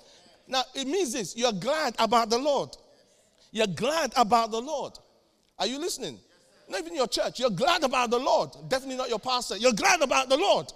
[0.48, 2.70] Now, it means this you're glad about the Lord.
[3.52, 4.94] You're glad about the Lord.
[5.58, 6.18] Are you listening?
[6.68, 7.38] Not even your church.
[7.40, 8.50] You're glad about the Lord.
[8.68, 9.56] Definitely not your pastor.
[9.56, 10.72] You're glad about the Lord.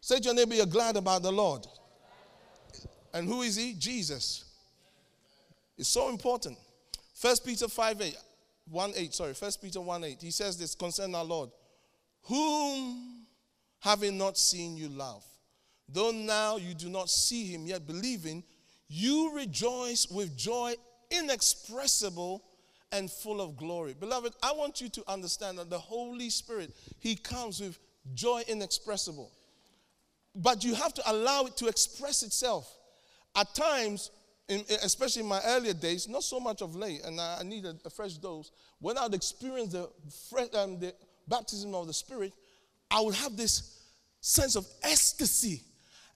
[0.00, 1.66] Say to your neighbor, You're glad about the Lord.
[3.12, 3.74] And who is he?
[3.74, 4.44] Jesus.
[5.78, 6.58] It's so important.
[7.14, 8.16] First Peter 5 8.
[8.68, 10.22] 1 8, sorry, First Peter 1 8.
[10.22, 11.50] He says this concerning our Lord,
[12.22, 13.26] whom
[13.80, 15.24] having not seen you love,
[15.88, 18.42] though now you do not see him yet believing,
[18.88, 20.74] you rejoice with joy
[21.10, 22.42] inexpressible
[22.92, 23.94] and full of glory.
[23.98, 27.78] Beloved, I want you to understand that the Holy Spirit, He comes with
[28.14, 29.30] joy inexpressible.
[30.34, 32.72] But you have to allow it to express itself.
[33.34, 34.10] At times,
[34.48, 37.64] in, especially in my earlier days, not so much of late, and I, I need
[37.64, 38.50] a, fresh dose.
[38.80, 39.88] When I'd experience the,
[40.58, 40.94] um, the
[41.26, 42.32] baptism of the Spirit,
[42.90, 43.82] I would have this
[44.20, 45.62] sense of ecstasy,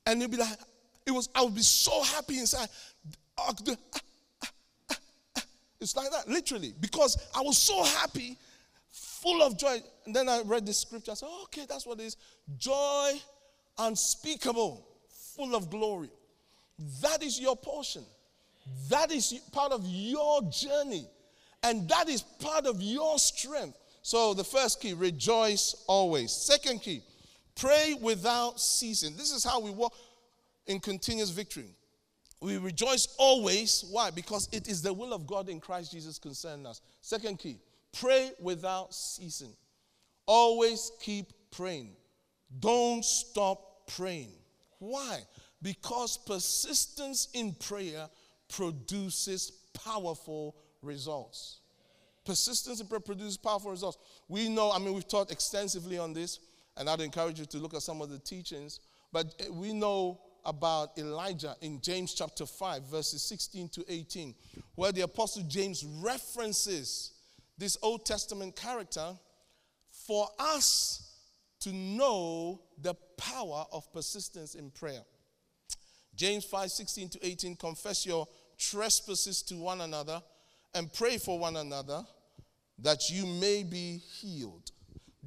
[0.07, 0.57] and it'd be like
[1.07, 1.29] it was.
[1.35, 2.69] I would be so happy inside.
[5.81, 8.37] It's like that, literally, because I was so happy,
[8.91, 9.79] full of joy.
[10.05, 11.13] And then I read the scripture.
[11.13, 12.17] I said, okay, that's what it is.
[12.59, 13.13] Joy
[13.79, 14.87] unspeakable,
[15.37, 16.11] full of glory.
[17.01, 18.05] That is your portion.
[18.89, 21.07] That is part of your journey.
[21.63, 23.79] And that is part of your strength.
[24.03, 26.33] So the first key, rejoice always.
[26.33, 27.03] Second key,
[27.55, 29.17] pray without ceasing.
[29.17, 29.95] This is how we walk
[30.67, 31.69] in continuous victory.
[32.41, 33.85] We rejoice always.
[33.91, 34.11] Why?
[34.11, 36.81] Because it is the will of God in Christ Jesus concerning us.
[37.03, 37.59] Second key,
[37.99, 39.53] pray without ceasing.
[40.27, 41.97] Always keep praying.
[42.59, 44.33] Don't stop praying.
[44.79, 45.21] Why?
[45.63, 48.09] Because persistence in prayer
[48.49, 51.59] produces powerful results.
[52.25, 53.99] Persistence in prayer produces powerful results.
[54.29, 56.41] We know, I mean, we've taught extensively on this,
[56.77, 58.81] and I'd encourage you to look at some of the teachings,
[59.13, 64.35] but eh, we know about Elijah in James chapter 5, verses 16 to 18,
[64.75, 67.13] where the Apostle James references
[67.59, 69.17] this Old Testament character
[69.91, 71.11] for us
[71.61, 75.03] to know the power of persistence in prayer.
[76.15, 78.27] James 5 16 to 18 confess your
[78.59, 80.23] trespasses to one another
[80.75, 82.05] and pray for one another
[82.79, 84.71] that you may be healed.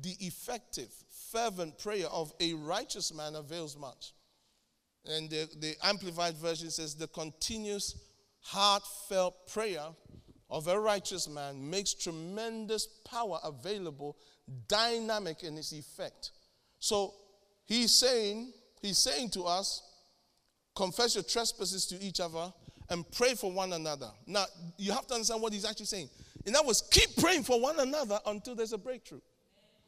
[0.02, 0.89] The effective,
[1.32, 4.13] fervent prayer of a righteous man avails much.
[5.05, 7.95] And the, the Amplified Version says, the continuous,
[8.41, 9.85] heartfelt prayer
[10.49, 14.17] of a righteous man makes tremendous power available,
[14.67, 16.31] dynamic in its effect.
[16.79, 17.13] So
[17.65, 19.81] he's saying, he's saying to us,
[20.75, 22.53] confess your trespasses to each other
[22.89, 24.11] and pray for one another.
[24.27, 24.45] Now,
[24.77, 26.09] you have to understand what he's actually saying.
[26.45, 29.21] In other words, keep praying for one another until there's a breakthrough.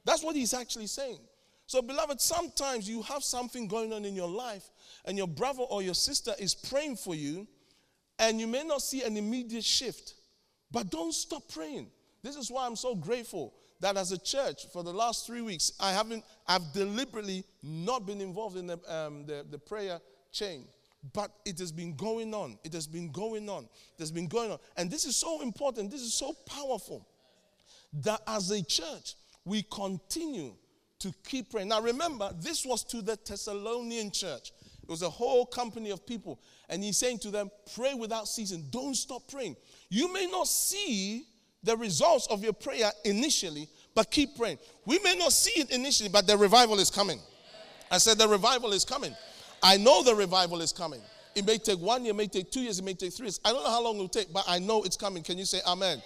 [0.05, 1.19] That's what he's actually saying.
[1.67, 4.63] So, beloved, sometimes you have something going on in your life,
[5.05, 7.47] and your brother or your sister is praying for you,
[8.19, 10.13] and you may not see an immediate shift,
[10.71, 11.87] but don't stop praying.
[12.21, 15.71] This is why I'm so grateful that as a church, for the last three weeks,
[15.79, 19.99] I haven't, I've deliberately not been involved in the, um, the, the prayer
[20.31, 20.65] chain.
[21.13, 22.57] But it has been going on.
[22.63, 23.65] It has been going on.
[23.65, 24.57] It has been going on.
[24.75, 25.91] And this is so important.
[25.91, 27.07] This is so powerful
[28.01, 30.55] that as a church, we continue
[31.05, 31.67] to keep praying.
[31.67, 34.51] Now remember, this was to the Thessalonian church.
[34.81, 36.39] It was a whole company of people.
[36.67, 38.65] And he's saying to them, pray without ceasing.
[38.71, 39.55] Don't stop praying.
[39.89, 41.27] You may not see
[41.61, 44.57] the results of your prayer initially, but keep praying.
[44.85, 47.19] We may not see it initially, but the revival is coming.
[47.91, 49.15] I said the revival is coming.
[49.61, 51.01] I know the revival is coming.
[51.35, 53.39] It may take one year, it may take two years, it may take three years.
[53.45, 55.21] I don't know how long it will take, but I know it's coming.
[55.21, 56.01] Can you say amen?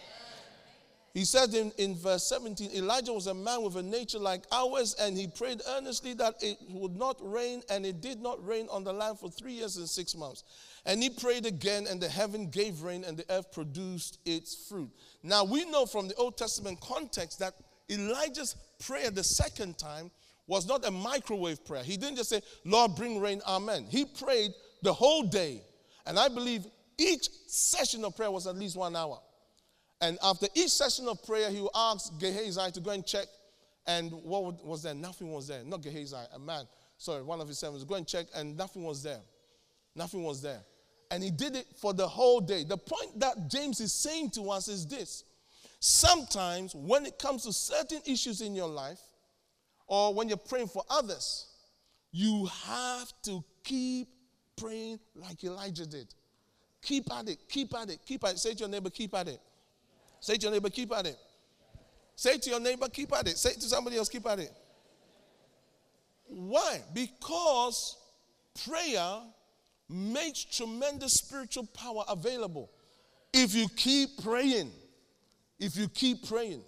[1.14, 4.96] He said in, in verse 17 Elijah was a man with a nature like ours,
[5.00, 8.84] and he prayed earnestly that it would not rain, and it did not rain on
[8.84, 10.44] the land for three years and six months.
[10.86, 14.92] And he prayed again, and the heaven gave rain, and the earth produced its fruit.
[15.24, 17.54] Now we know from the Old Testament context that
[17.90, 20.12] Elijah's prayer the second time
[20.48, 21.84] was not a microwave prayer.
[21.84, 23.86] He didn't just say, Lord, bring rain, amen.
[23.90, 25.62] He prayed the whole day.
[26.06, 26.66] And I believe
[26.98, 29.20] each session of prayer was at least one hour.
[30.02, 33.28] And after each session of prayer, he would ask Gehazi to go and check.
[33.86, 34.94] And what was there?
[34.94, 35.64] Nothing was there.
[35.64, 36.66] Not Gehazi, a man.
[36.98, 37.84] Sorry, one of his servants.
[37.84, 39.20] Go and check, and nothing was there.
[39.96, 40.62] Nothing was there.
[41.12, 42.64] And he did it for the whole day.
[42.64, 45.24] The point that James is saying to us is this
[45.80, 49.00] sometimes when it comes to certain issues in your life,
[49.88, 51.48] or when you're praying for others,
[52.12, 54.08] you have to keep
[54.56, 56.14] praying like Elijah did.
[56.82, 58.40] Keep at it, keep at it, keep at it.
[58.40, 59.40] Say to your neighbor, keep at it.
[60.20, 61.18] Say to your neighbor, keep at it.
[62.16, 63.38] Say to your neighbor, keep at it.
[63.38, 64.52] Say to somebody else, keep at it.
[66.28, 66.82] Why?
[66.94, 67.98] Because
[68.66, 69.22] prayer
[69.88, 72.70] makes tremendous spiritual power available.
[73.34, 74.72] If you keep praying,
[75.60, 76.62] if you keep praying.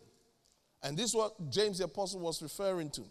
[0.83, 3.03] And this is what James the Apostle was referring to.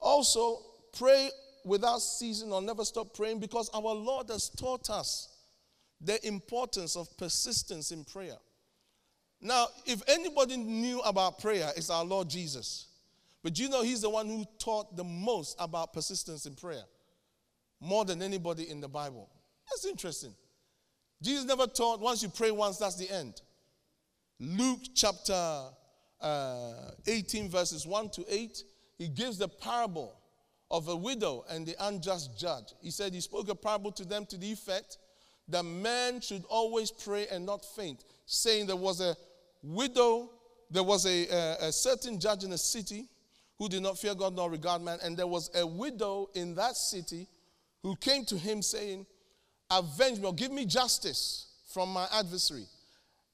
[0.00, 0.58] Also,
[0.96, 1.30] pray
[1.64, 5.28] without ceasing or never stop praying because our Lord has taught us
[6.00, 8.36] the importance of persistence in prayer.
[9.40, 12.86] Now, if anybody knew about prayer, it's our Lord Jesus.
[13.42, 16.84] But you know, He's the one who taught the most about persistence in prayer,
[17.80, 19.28] more than anybody in the Bible.
[19.70, 20.34] That's interesting.
[21.22, 23.40] Jesus never taught once you pray once, that's the end.
[24.38, 25.64] Luke chapter
[26.20, 28.62] uh, 18, verses 1 to 8,
[28.98, 30.18] he gives the parable
[30.70, 32.74] of a widow and the unjust judge.
[32.80, 34.98] He said he spoke a parable to them to the effect
[35.48, 39.16] that man should always pray and not faint, saying there was a
[39.62, 40.30] widow,
[40.70, 43.08] there was a, a, a certain judge in a city
[43.58, 46.76] who did not fear God nor regard man, and there was a widow in that
[46.76, 47.26] city
[47.82, 49.06] who came to him saying,
[49.70, 52.66] Avenge me or give me justice from my adversary.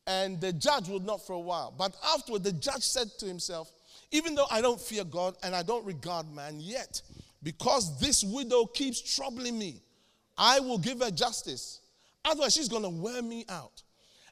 [0.06, 1.74] And the judge would not for a while.
[1.76, 3.70] But afterward, the judge said to himself,
[4.10, 7.02] Even though I don't fear God and I don't regard man, yet
[7.42, 9.82] because this widow keeps troubling me,
[10.38, 11.80] I will give her justice.
[12.24, 13.82] Otherwise, she's going to wear me out.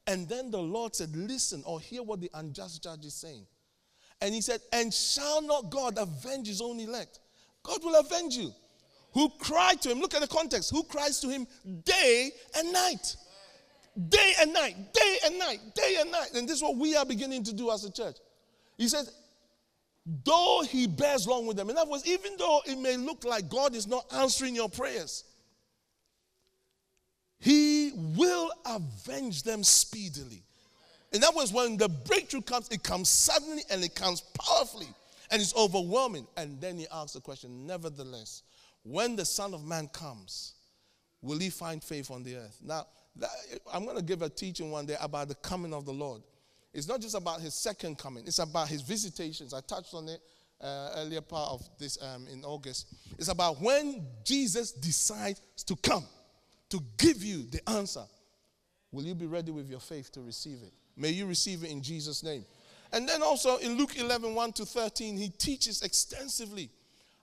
[0.06, 3.46] And then the Lord said, Listen or hear what the unjust judge is saying.
[4.20, 7.20] And he said, And shall not God avenge his own elect?
[7.62, 8.52] God will avenge you.
[9.12, 11.46] Who cry to him, look at the context, who cries to him
[11.84, 13.16] day and night.
[14.08, 16.30] Day and night, day and night, day and night.
[16.34, 18.16] And this is what we are beginning to do as a church.
[18.76, 19.12] He says,
[20.24, 21.70] though he bears long with them.
[21.70, 25.24] In other words, even though it may look like God is not answering your prayers,
[27.40, 30.42] he will avenge them speedily.
[31.12, 34.88] In other words, when the breakthrough comes, it comes suddenly and it comes powerfully
[35.30, 36.26] and it's overwhelming.
[36.36, 38.42] And then he asks the question, nevertheless,
[38.82, 40.54] when the Son of Man comes,
[41.22, 42.58] will he find faith on the earth?
[42.62, 43.30] Now, that,
[43.72, 46.22] I'm going to give a teaching one day about the coming of the Lord.
[46.72, 49.54] It's not just about his second coming, it's about his visitations.
[49.54, 50.20] I touched on it
[50.60, 52.86] uh, earlier part of this um, in August.
[53.18, 56.06] It's about when Jesus decides to come
[56.70, 58.04] to give you the answer.
[58.92, 60.72] Will you be ready with your faith to receive it?
[60.96, 62.44] May you receive it in Jesus' name.
[62.92, 66.70] And then also in Luke 11 1 to 13, he teaches extensively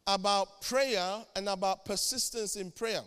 [0.05, 3.01] about prayer and about persistence in prayer.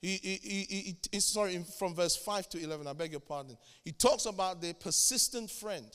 [0.00, 3.56] He, he, he, sorry, from verse 5 to 11, I beg your pardon.
[3.84, 5.86] He talks about the persistent friend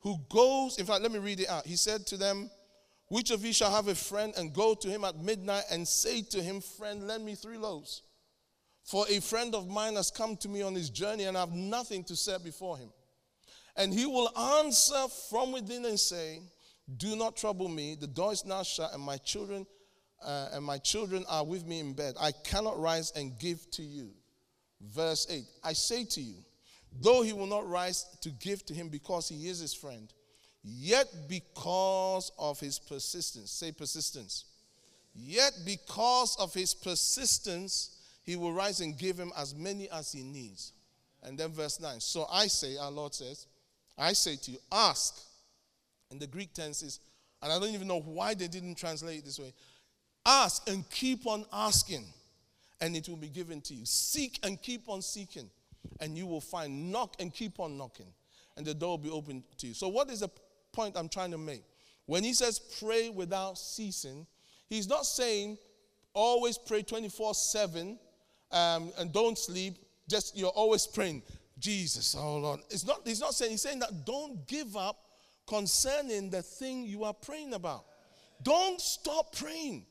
[0.00, 1.66] who goes, in fact, let me read it out.
[1.66, 2.50] He said to them,
[3.08, 6.22] Which of you shall have a friend and go to him at midnight and say
[6.22, 8.02] to him, Friend, lend me three loaves?
[8.84, 11.52] For a friend of mine has come to me on his journey and I have
[11.52, 12.90] nothing to set before him.
[13.76, 16.40] And he will answer from within and say,
[16.96, 17.96] Do not trouble me.
[17.98, 19.66] The door is now shut, and my children
[20.24, 22.14] uh, and my children are with me in bed.
[22.20, 24.10] I cannot rise and give to you.
[24.80, 26.36] Verse 8 I say to you,
[27.00, 30.12] though he will not rise to give to him because he is his friend,
[30.62, 34.44] yet because of his persistence, say persistence,
[35.14, 40.22] yet because of his persistence, he will rise and give him as many as he
[40.22, 40.72] needs.
[41.22, 42.00] And then verse 9.
[42.00, 43.46] So I say, our Lord says,
[43.98, 45.20] I say to you, ask.
[46.10, 47.00] And the Greek tense is,
[47.42, 49.52] and I don't even know why they didn't translate it this way.
[50.24, 52.04] Ask and keep on asking,
[52.80, 53.84] and it will be given to you.
[53.84, 55.50] Seek and keep on seeking,
[56.00, 56.92] and you will find.
[56.92, 58.06] Knock and keep on knocking,
[58.56, 59.74] and the door will be open to you.
[59.74, 60.28] So, what is the
[60.72, 61.64] point I'm trying to make?
[62.06, 64.26] When he says pray without ceasing,
[64.68, 65.58] he's not saying
[66.14, 67.98] always pray 24 7
[68.52, 69.74] um, and don't sleep.
[70.08, 71.22] Just you're always praying,
[71.58, 72.60] Jesus, oh Lord.
[72.70, 74.96] It's not, he's not saying, he's saying that don't give up
[75.46, 77.84] concerning the thing you are praying about.
[78.42, 79.86] Don't stop praying.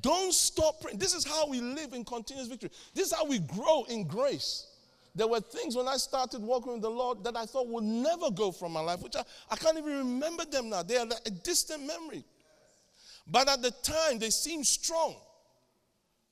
[0.00, 0.98] Don't stop praying.
[0.98, 2.70] This is how we live in continuous victory.
[2.94, 4.66] This is how we grow in grace.
[5.14, 8.30] There were things when I started walking with the Lord that I thought would never
[8.30, 10.82] go from my life, which I, I can't even remember them now.
[10.82, 12.24] They are a distant memory.
[13.26, 15.14] But at the time, they seemed strong.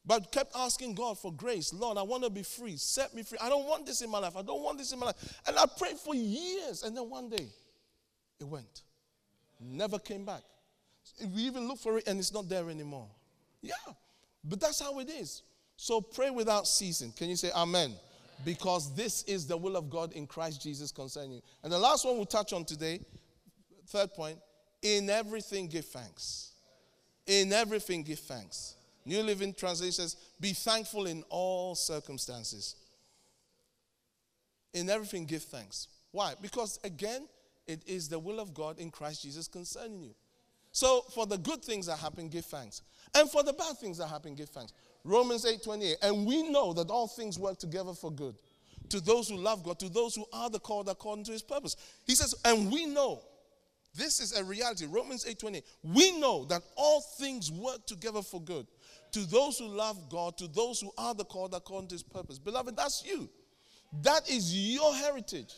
[0.05, 1.73] But kept asking God for grace.
[1.73, 2.77] Lord, I want to be free.
[2.77, 3.38] Set me free.
[3.41, 4.37] I don't want this in my life.
[4.37, 5.41] I don't want this in my life.
[5.47, 6.83] And I prayed for years.
[6.83, 7.47] And then one day,
[8.41, 8.83] it went.
[9.61, 10.43] Never came back.
[11.21, 13.07] We even look for it and it's not there anymore.
[13.61, 13.75] Yeah.
[14.45, 15.43] But that's how it is.
[15.77, 17.12] So pray without ceasing.
[17.12, 17.95] Can you say amen?
[18.45, 21.43] Because this is the will of God in Christ Jesus concerning you.
[21.62, 23.01] And the last one we'll touch on today,
[23.87, 24.38] third point,
[24.83, 26.53] in everything give thanks.
[27.27, 28.75] In everything give thanks.
[29.05, 32.77] New Living Translation says, Be thankful in all circumstances.
[34.75, 35.88] In everything, give thanks.
[36.12, 36.35] Why?
[36.41, 37.27] Because again,
[37.67, 40.15] it is the will of God in Christ Jesus concerning you.
[40.73, 42.81] So, for the good things that happen, give thanks.
[43.15, 44.73] And for the bad things that happen, give thanks.
[45.05, 45.97] Romans 8 28.
[46.03, 48.37] And we know that all things work together for good
[48.88, 51.77] to those who love God, to those who are the called according to his purpose.
[52.07, 53.23] He says, and we know
[53.95, 54.87] this is a reality.
[54.87, 55.65] Romans 8 28.
[55.83, 58.67] We know that all things work together for good
[59.12, 62.38] to those who love God, to those who are the called according to his purpose.
[62.38, 63.29] Beloved, that's you.
[64.03, 65.55] That is your heritage.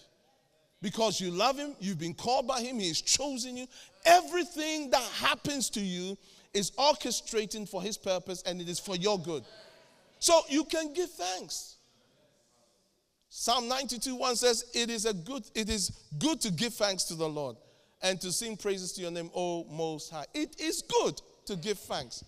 [0.83, 3.67] Because you love him, you've been called by him, he has chosen you.
[4.05, 6.19] Everything that happens to you
[6.53, 9.45] is orchestrating for his purpose and it is for your good.
[10.19, 11.77] So you can give thanks.
[13.29, 17.15] Psalm 92 1 says, It is a good, it is good to give thanks to
[17.15, 17.57] the Lord
[18.03, 20.27] and to sing praises to your name, O most high.
[20.35, 22.23] It is good to give thanks.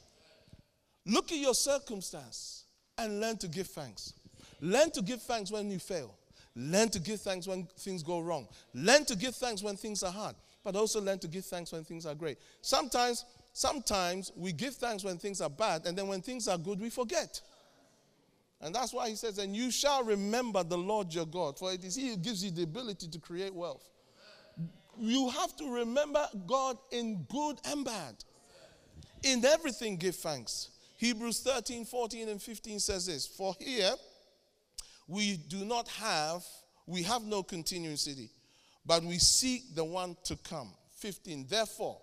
[1.07, 2.65] Look at your circumstance
[2.99, 4.13] and learn to give thanks.
[4.61, 6.15] Learn to give thanks when you fail.
[6.57, 8.49] Learn to give thanks when things go wrong.
[8.75, 11.85] Learn to give thanks when things are hard, but also learn to give thanks when
[11.85, 12.39] things are great.
[12.63, 16.81] Sometimes, sometimes we give thanks when things are bad, and then when things are good,
[16.81, 17.41] we forget.
[18.63, 21.85] And that's why he says, And you shall remember the Lord your God, for it
[21.85, 23.87] is he who gives you the ability to create wealth.
[24.99, 28.15] You have to remember God in good and bad.
[29.23, 33.93] In everything, give thanks Hebrews 13, 14, and 15 says this For here
[35.07, 36.45] we do not have,
[36.87, 38.31] we have no continuing city,
[38.85, 40.73] but we seek the one to come.
[40.99, 41.47] 15.
[41.49, 42.01] Therefore,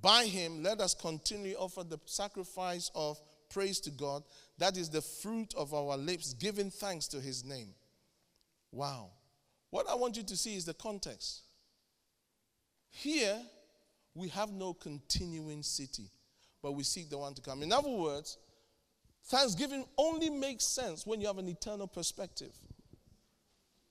[0.00, 3.18] by him let us continually offer the sacrifice of
[3.50, 4.22] praise to God.
[4.58, 7.74] That is the fruit of our lips, giving thanks to his name.
[8.70, 9.10] Wow.
[9.70, 11.42] What I want you to see is the context.
[12.90, 13.40] Here,
[14.14, 16.10] we have no continuing city
[16.62, 17.62] but we seek the one to come.
[17.62, 18.38] In other words,
[19.26, 22.52] thanksgiving only makes sense when you have an eternal perspective.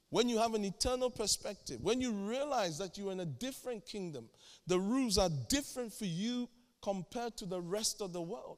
[0.09, 4.29] When you have an eternal perspective, when you realize that you're in a different kingdom,
[4.67, 6.49] the rules are different for you
[6.81, 8.57] compared to the rest of the world.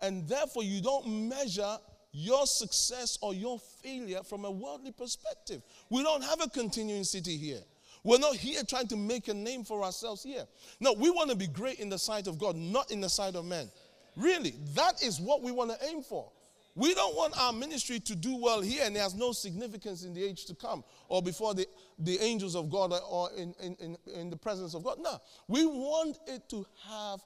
[0.00, 1.78] And therefore, you don't measure
[2.12, 5.62] your success or your failure from a worldly perspective.
[5.90, 7.62] We don't have a continuing city here.
[8.04, 10.44] We're not here trying to make a name for ourselves here.
[10.78, 13.34] No, we want to be great in the sight of God, not in the sight
[13.34, 13.70] of men.
[14.14, 16.30] Really, that is what we want to aim for.
[16.76, 20.12] We don't want our ministry to do well here and it has no significance in
[20.12, 21.66] the age to come or before the,
[21.98, 24.98] the angels of God or in, in, in, in the presence of God.
[25.00, 27.20] No, we want it to have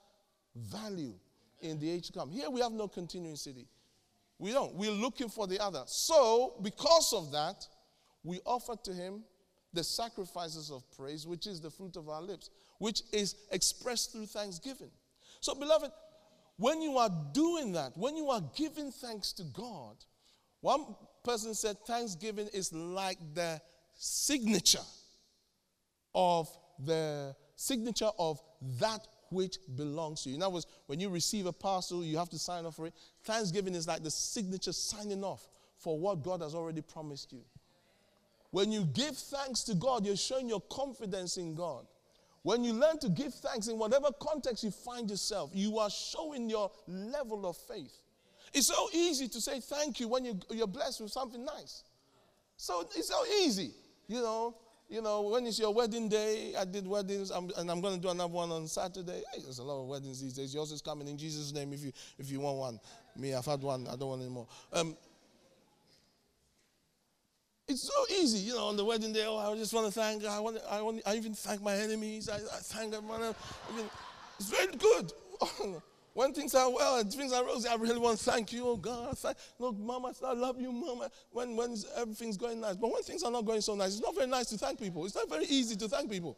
[0.54, 1.14] value
[1.60, 2.30] in the age to come.
[2.30, 3.66] Here we have no continuing city.
[4.38, 4.74] We don't.
[4.74, 5.82] We're looking for the other.
[5.86, 7.66] So, because of that,
[8.22, 9.24] we offer to him
[9.72, 14.26] the sacrifices of praise, which is the fruit of our lips, which is expressed through
[14.26, 14.90] thanksgiving.
[15.40, 15.90] So, beloved,
[16.56, 19.96] when you are doing that, when you are giving thanks to God,
[20.60, 23.60] one person said thanksgiving is like the
[23.94, 24.78] signature
[26.14, 26.48] of
[26.84, 28.40] the signature of
[28.80, 30.36] that which belongs to you.
[30.36, 32.94] In other words, when you receive a parcel, you have to sign off for it.
[33.24, 35.46] Thanksgiving is like the signature signing off
[35.76, 37.42] for what God has already promised you.
[38.50, 41.86] When you give thanks to God, you're showing your confidence in God.
[42.42, 46.48] When you learn to give thanks in whatever context you find yourself, you are showing
[46.48, 47.92] your level of faith.
[48.54, 51.82] It's so easy to say thank you when you, you're blessed with something nice.
[52.56, 53.72] So it's so easy,
[54.06, 54.56] you know.
[54.88, 58.00] You know, when it's your wedding day, I did weddings, I'm, and I'm going to
[58.00, 59.22] do another one on Saturday.
[59.34, 60.54] Hey, there's a lot of weddings these days.
[60.54, 62.80] Yours is coming in Jesus' name if you if you want one.
[63.14, 63.86] Me, I've had one.
[63.86, 64.46] I don't want any more.
[64.72, 64.96] Um,
[67.68, 69.24] it's so easy, you know, on the wedding day.
[69.26, 70.36] Oh, I just want to thank God.
[70.36, 72.28] I want, I, want, I even thank my enemies.
[72.28, 73.22] I, I thank everyone.
[73.22, 73.86] I mean,
[74.38, 75.12] it's very good.
[76.18, 78.76] When things are well and things are rosy, I really want to thank you, oh
[78.76, 79.16] God.
[79.16, 81.08] Thank, look, Mama, I love you, Mama.
[81.30, 82.74] When, when everything's going nice.
[82.74, 85.06] But when things are not going so nice, it's not very nice to thank people.
[85.06, 86.36] It's not very easy to thank people.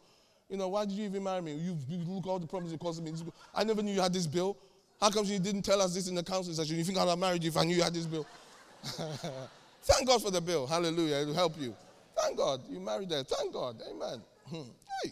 [0.51, 1.55] You know, why did you even marry me?
[1.55, 3.11] You, you look all the problems you caused me.
[3.55, 4.55] I never knew you had this bill.
[4.99, 6.77] How come you didn't tell us this in the counseling session?
[6.77, 8.27] You think I'd have married you if I knew you had this bill?
[9.83, 10.67] Thank God for the bill.
[10.67, 11.17] Hallelujah.
[11.17, 11.75] It'll help you.
[12.15, 12.61] Thank God.
[12.69, 13.23] You married there.
[13.23, 13.81] Thank God.
[13.89, 14.21] Amen.
[14.49, 14.69] Hmm.
[15.03, 15.11] Hey.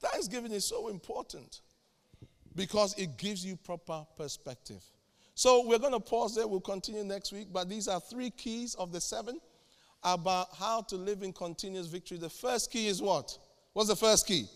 [0.00, 1.60] Thanksgiving is so important
[2.56, 4.82] because it gives you proper perspective.
[5.34, 6.46] So we're going to pause there.
[6.46, 7.48] We'll continue next week.
[7.52, 9.40] But these are three keys of the seven
[10.02, 12.18] about how to live in continuous victory.
[12.18, 13.38] The first key is what?
[13.72, 14.46] What's the first key?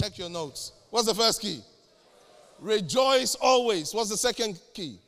[0.00, 0.72] Check your notes.
[0.90, 1.60] What's the first key?
[2.60, 3.92] Rejoice always.
[3.92, 4.98] What's the second key?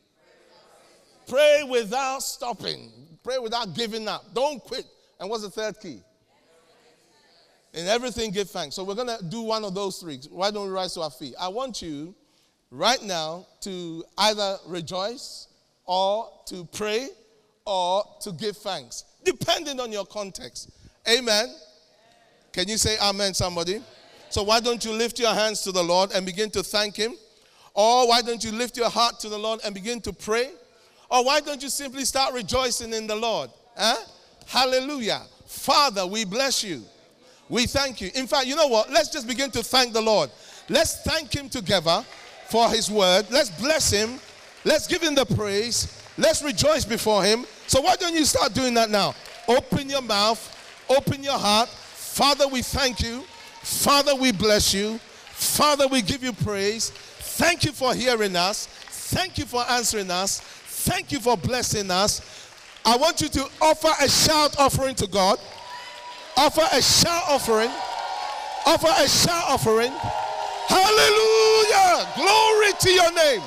[1.27, 2.91] Pray without stopping.
[3.23, 4.33] Pray without giving up.
[4.33, 4.85] Don't quit.
[5.19, 6.01] And what's the third key?
[7.73, 8.75] In everything, give thanks.
[8.75, 10.19] So we're going to do one of those three.
[10.29, 11.35] Why don't we rise to our feet?
[11.39, 12.15] I want you
[12.71, 15.47] right now to either rejoice
[15.85, 17.09] or to pray
[17.65, 20.69] or to give thanks, depending on your context.
[21.07, 21.53] Amen.
[22.53, 23.81] Can you say amen, somebody?
[24.29, 27.13] So why don't you lift your hands to the Lord and begin to thank Him?
[27.73, 30.49] Or why don't you lift your heart to the Lord and begin to pray?
[31.09, 33.49] Or why don't you simply start rejoicing in the Lord?
[33.75, 33.95] Huh?
[34.45, 35.21] Hallelujah.
[35.45, 36.83] Father, we bless you.
[37.49, 38.09] We thank you.
[38.15, 38.89] In fact, you know what?
[38.91, 40.29] Let's just begin to thank the Lord.
[40.69, 42.03] Let's thank Him together
[42.49, 43.25] for His word.
[43.29, 44.19] Let's bless Him.
[44.65, 46.01] Let's give Him the praise.
[46.17, 47.45] Let's rejoice before Him.
[47.67, 49.13] So, why don't you start doing that now?
[49.47, 51.69] Open your mouth, open your heart.
[51.69, 53.21] Father, we thank you.
[53.61, 54.97] Father, we bless you.
[54.97, 56.89] Father, we give you praise.
[56.89, 58.67] Thank you for hearing us.
[58.67, 60.41] Thank you for answering us.
[60.87, 62.21] Thank you for blessing us.
[62.85, 65.37] I want you to offer a shout offering to God.
[66.37, 67.69] Offer a shout offering.
[68.65, 69.91] Offer a shout offering.
[70.69, 72.07] Hallelujah.
[72.15, 73.41] Glory to your name.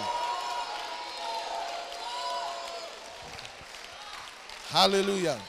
[4.68, 5.40] Hallelujah.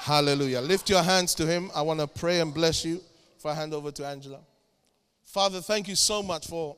[0.00, 0.60] Hallelujah.
[0.60, 1.70] Lift your hands to Him.
[1.72, 3.00] I want to pray and bless you.
[3.38, 4.40] If I hand over to Angela.
[5.24, 6.76] Father, thank you so much for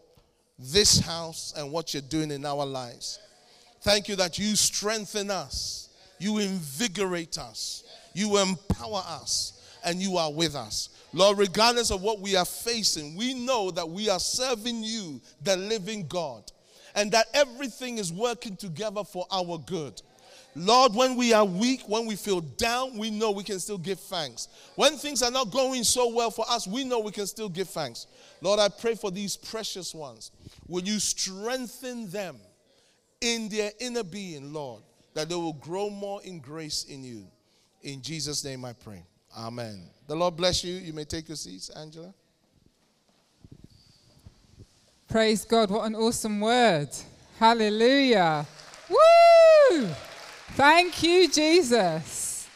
[0.59, 3.20] this house and what you're doing in our lives.
[3.87, 7.84] Thank you that you strengthen us, you invigorate us,
[8.14, 10.89] you empower us, and you are with us.
[11.12, 15.57] Lord, regardless of what we are facing, we know that we are serving you, the
[15.57, 16.51] living God,
[16.97, 20.03] and that everything is working together for our good.
[20.57, 24.01] Lord, when we are weak, when we feel down, we know we can still give
[24.01, 24.49] thanks.
[24.74, 27.68] When things are not going so well for us, we know we can still give
[27.68, 28.09] thanks.
[28.41, 30.32] Lord, I pray for these precious ones.
[30.66, 32.34] Will you strengthen them?
[33.21, 34.83] In their inner being, Lord,
[35.14, 37.27] that they will grow more in grace in you.
[37.83, 39.05] In Jesus' name I pray.
[39.37, 39.89] Amen.
[40.07, 40.75] The Lord bless you.
[40.75, 42.12] You may take your seats, Angela.
[45.09, 45.71] Praise God.
[45.71, 46.89] What an awesome word.
[47.39, 48.47] Hallelujah.
[48.89, 49.89] Woo!
[50.55, 52.49] Thank you, Jesus.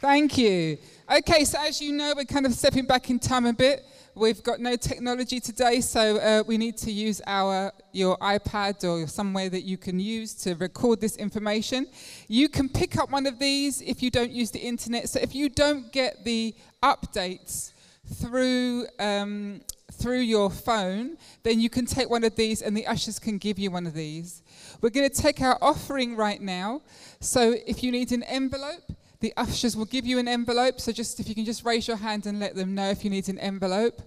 [0.00, 0.78] Thank you.
[1.10, 3.84] Okay, so as you know, we're kind of stepping back in time a bit.
[4.16, 9.06] We've got no technology today, so uh, we need to use our your iPad or
[9.06, 11.86] somewhere that you can use to record this information.
[12.26, 15.10] You can pick up one of these if you don't use the internet.
[15.10, 17.72] So if you don't get the updates
[18.14, 19.60] through um,
[19.92, 23.58] through your phone, then you can take one of these, and the ushers can give
[23.58, 24.42] you one of these.
[24.80, 26.80] We're going to take our offering right now.
[27.20, 30.80] So if you need an envelope the ushers will give you an envelope.
[30.80, 33.10] So just if you can just raise your hand and let them know if you
[33.10, 34.02] need an envelope.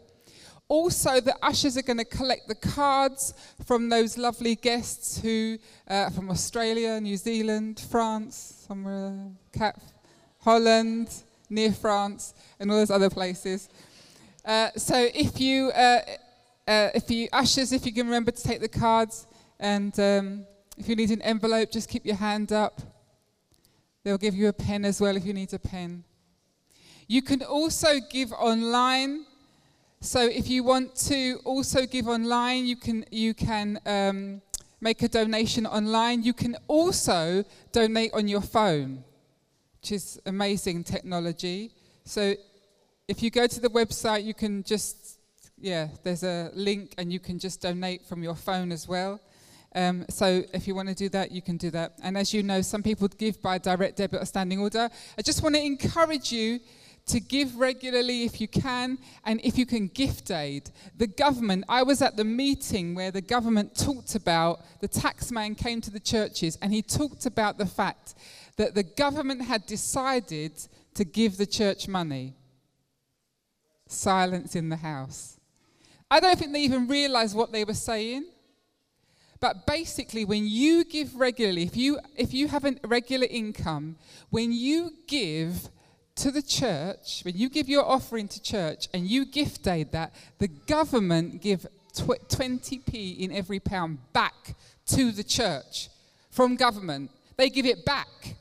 [0.68, 3.34] Also, the ushers are going to collect the cards
[3.66, 5.57] from those lovely guests who
[5.88, 9.82] uh, from Australia, New Zealand, France, somewhere, Cap,
[10.41, 11.10] Holland,
[11.49, 13.68] near France, and all those other places.
[14.45, 16.01] Uh, so if you, uh,
[16.68, 19.26] uh, if you ushers, if you can remember to take the cards,
[19.60, 20.45] and um,
[20.78, 22.80] if you need an envelope, just keep your hand up.
[24.03, 26.03] They'll give you a pen as well if you need a pen.
[27.07, 29.25] You can also give online.
[29.99, 34.41] So if you want to also give online, you can you can um,
[34.79, 36.23] make a donation online.
[36.23, 39.03] You can also donate on your phone,
[39.81, 41.71] which is amazing technology.
[42.05, 42.35] So
[43.07, 45.19] if you go to the website, you can just
[45.61, 49.19] yeah, there's a link, and you can just donate from your phone as well.
[49.76, 51.93] Um, so if you want to do that, you can do that.
[52.03, 54.89] And as you know, some people give by direct debit or standing order.
[55.17, 56.59] I just want to encourage you
[57.07, 60.70] to give regularly if you can, and if you can gift aid.
[60.95, 65.82] The government, I was at the meeting where the government talked about, the taxman came
[65.82, 68.13] to the churches and he talked about the fact
[68.57, 70.51] that the government had decided
[70.93, 72.36] to give the church money.
[73.88, 75.39] Silence in the house.
[76.11, 78.26] I don't think they even realized what they were saying.
[79.39, 83.95] But basically, when you give regularly, if you, if you have a regular income,
[84.29, 85.69] when you give
[86.15, 90.13] to the church, when you give your offering to church and you gift aid that,
[90.39, 94.55] the government give tw- 20p in every pound back
[94.87, 95.89] to the church
[96.29, 97.09] from government.
[97.37, 98.35] They give it back.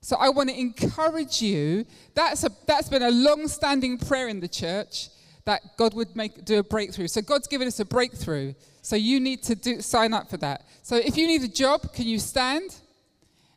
[0.00, 1.84] So I want to encourage you.
[2.14, 5.10] That's, a, that's been a long standing prayer in the church
[5.44, 7.08] that God would make, do a breakthrough.
[7.08, 8.54] So God's given us a breakthrough.
[8.86, 10.64] So you need to do, sign up for that.
[10.82, 12.72] So if you need a job, can you stand?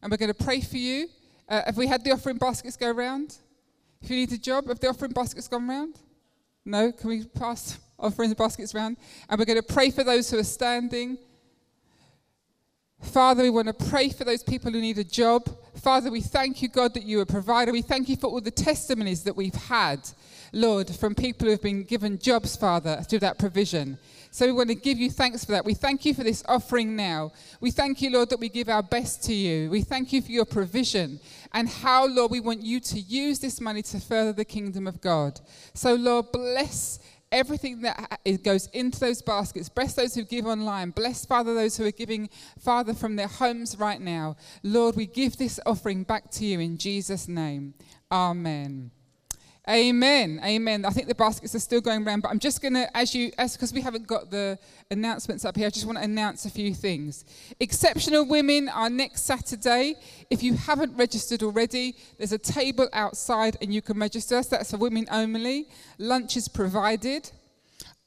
[0.02, 1.08] And we're going to pray for you.
[1.48, 3.38] Uh, have we had the offering baskets go around?
[4.02, 6.00] If you need a job, have the offering baskets gone round?
[6.66, 6.92] No?
[6.92, 8.98] Can we pass offering baskets around?
[9.30, 11.20] And we're going to pray for those who are standing.
[13.02, 15.50] Father, we want to pray for those people who need a job.
[15.76, 17.72] Father, we thank you, God, that you are a provider.
[17.72, 20.10] We thank you for all the testimonies that we've had,
[20.52, 23.98] Lord, from people who have been given jobs, Father, through that provision.
[24.32, 25.66] So we want to give you thanks for that.
[25.66, 27.32] We thank you for this offering now.
[27.62, 29.70] We thank you, Lord, that we give our best to you.
[29.70, 31.20] We thank you for your provision
[31.54, 35.02] and how, Lord, we want you to use this money to further the kingdom of
[35.02, 35.40] God.
[35.74, 37.00] So, Lord, bless
[37.32, 39.70] everything that goes into those baskets.
[39.70, 40.92] Bless those who give online.
[40.92, 44.36] Bless, Father, those who are giving, Father, from their homes right now.
[44.64, 47.74] Lord, we give this offering back to you in Jesus' name.
[48.12, 48.92] Amen.
[49.70, 50.42] Amen.
[50.44, 50.84] Amen.
[50.84, 53.32] I think the baskets are still going around, but I'm just going to, as you,
[53.38, 54.58] as because we haven't got the
[54.90, 57.24] announcements up here, I just want to announce a few things.
[57.60, 59.94] Exceptional Women are next Saturday.
[60.32, 64.42] If you haven't registered already, there's a table outside and you can register.
[64.42, 65.68] That's for women only.
[66.00, 67.30] Lunch is provided.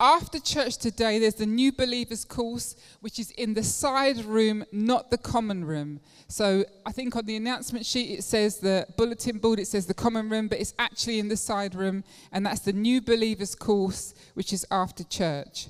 [0.03, 5.13] After church today, there's the New Believers course, which is in the side room, not
[5.13, 6.01] the common room.
[6.27, 9.95] So I think on the announcement sheet it says the bulletin board, it says the
[9.95, 14.13] common room, but it's actually in the side room, and that's the New Believers course,
[14.35, 15.69] which is after church.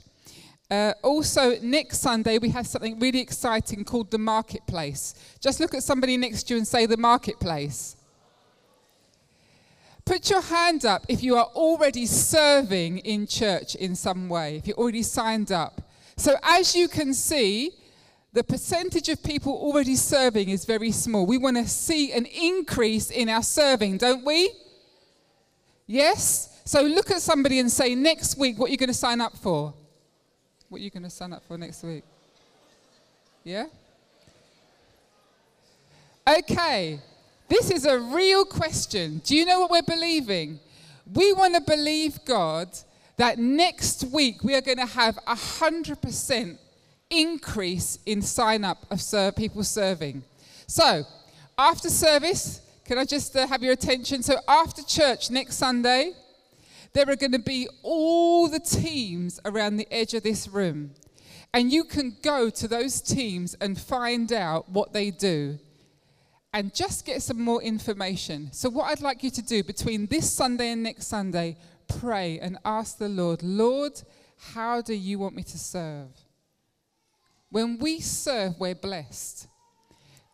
[0.71, 5.15] Uh, also, next Sunday, we have something really exciting called the Marketplace.
[5.43, 7.97] Just look at somebody next to you and say, The Marketplace.
[10.05, 14.67] Put your hand up if you are already serving in church in some way, if
[14.67, 15.81] you're already signed up.
[16.17, 17.71] So, as you can see,
[18.33, 21.25] the percentage of people already serving is very small.
[21.27, 24.51] We want to see an increase in our serving, don't we?
[25.87, 26.61] Yes?
[26.65, 29.37] So, look at somebody and say, next week, what are you going to sign up
[29.37, 29.73] for?
[30.69, 32.03] What are you going to sign up for next week?
[33.45, 33.67] Yeah?
[36.27, 37.01] Okay.
[37.53, 39.21] This is a real question.
[39.27, 40.59] Do you know what we're believing?
[41.13, 42.71] We want to believe God
[43.19, 46.57] that next week we are going to have a 100%
[47.11, 50.25] increase in sign up of people serving.
[50.67, 51.05] So,
[51.59, 54.23] after service, can I just uh, have your attention?
[54.23, 56.15] So, after church next Sunday,
[56.95, 60.93] there are going to be all the teams around the edge of this room.
[61.53, 65.59] And you can go to those teams and find out what they do
[66.53, 68.51] and just get some more information.
[68.53, 71.57] So, what I'd like you to do between this Sunday and next Sunday,
[71.89, 74.01] pray and ask the Lord, Lord,
[74.55, 76.09] how do you want me to serve?
[77.51, 79.49] When we serve, we're blessed.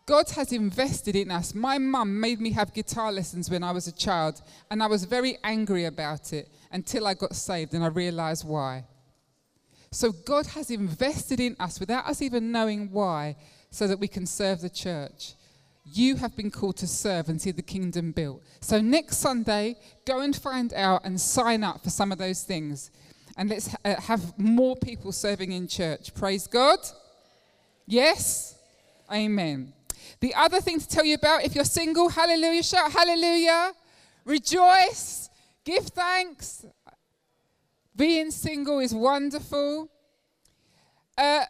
[0.05, 1.53] God has invested in us.
[1.53, 4.41] My mum made me have guitar lessons when I was a child,
[4.71, 8.85] and I was very angry about it until I got saved and I realized why.
[9.91, 13.37] So, God has invested in us without us even knowing why,
[13.71, 15.35] so that we can serve the church.
[15.91, 18.43] You have been called to serve and see the kingdom built.
[18.61, 19.75] So, next Sunday,
[20.05, 22.91] go and find out and sign up for some of those things.
[23.37, 26.13] And let's uh, have more people serving in church.
[26.13, 26.79] Praise God.
[27.87, 28.55] Yes?
[29.11, 29.73] Amen.
[30.19, 33.71] The other thing to tell you about if you're single, hallelujah, shout hallelujah,
[34.25, 35.29] rejoice,
[35.63, 36.65] give thanks.
[37.95, 39.89] Being single is wonderful.
[41.17, 41.45] Uh,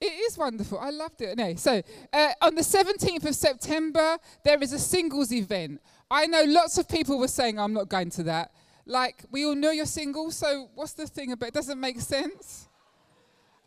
[0.00, 0.78] it is wonderful.
[0.78, 1.38] I loved it.
[1.38, 1.82] Anyway, so
[2.12, 5.80] uh, on the 17th of September, there is a singles event.
[6.10, 8.52] I know lots of people were saying, I'm not going to that.
[8.86, 11.54] Like, we all know you're single, so what's the thing about it?
[11.54, 12.68] Doesn't make sense.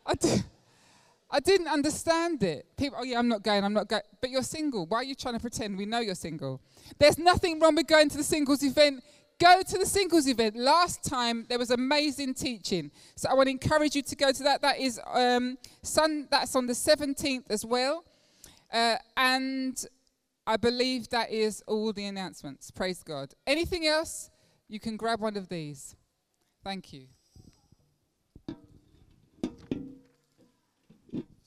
[0.06, 0.14] I,
[1.30, 2.66] I didn't understand it.
[2.76, 4.02] People, oh yeah, I'm not going, I'm not going.
[4.20, 4.86] But you're single.
[4.86, 6.60] Why are you trying to pretend we know you're single?
[6.98, 9.02] There's nothing wrong with going to the singles event.
[9.38, 10.56] Go to the singles event.
[10.56, 14.42] Last time there was amazing teaching, so I want to encourage you to go to
[14.42, 14.62] that.
[14.62, 16.26] That is um, sun.
[16.30, 18.04] That's on the 17th as well,
[18.72, 19.84] uh, and
[20.44, 22.70] I believe that is all the announcements.
[22.72, 23.34] Praise God.
[23.46, 24.30] Anything else?
[24.66, 25.94] You can grab one of these.
[26.64, 27.06] Thank you.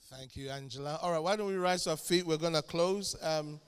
[0.09, 0.99] Thank you, Angela.
[1.01, 2.25] All right, why don't we rise our feet?
[2.25, 3.15] We're going to close.
[3.21, 3.59] Um,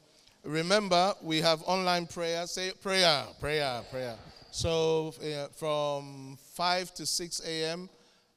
[0.43, 2.45] Remember, we have online prayer.
[2.47, 4.15] Say prayer, prayer, prayer.
[4.51, 7.89] So uh, from 5 to 6 a.m.,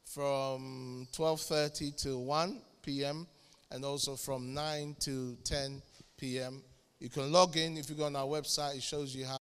[0.04, 3.26] from 12:30 to 1 p.m.,
[3.72, 5.82] and also from 9 to 10
[6.16, 6.62] p.m.
[7.00, 8.76] You can log in if you go on our website.
[8.76, 9.36] It shows you how.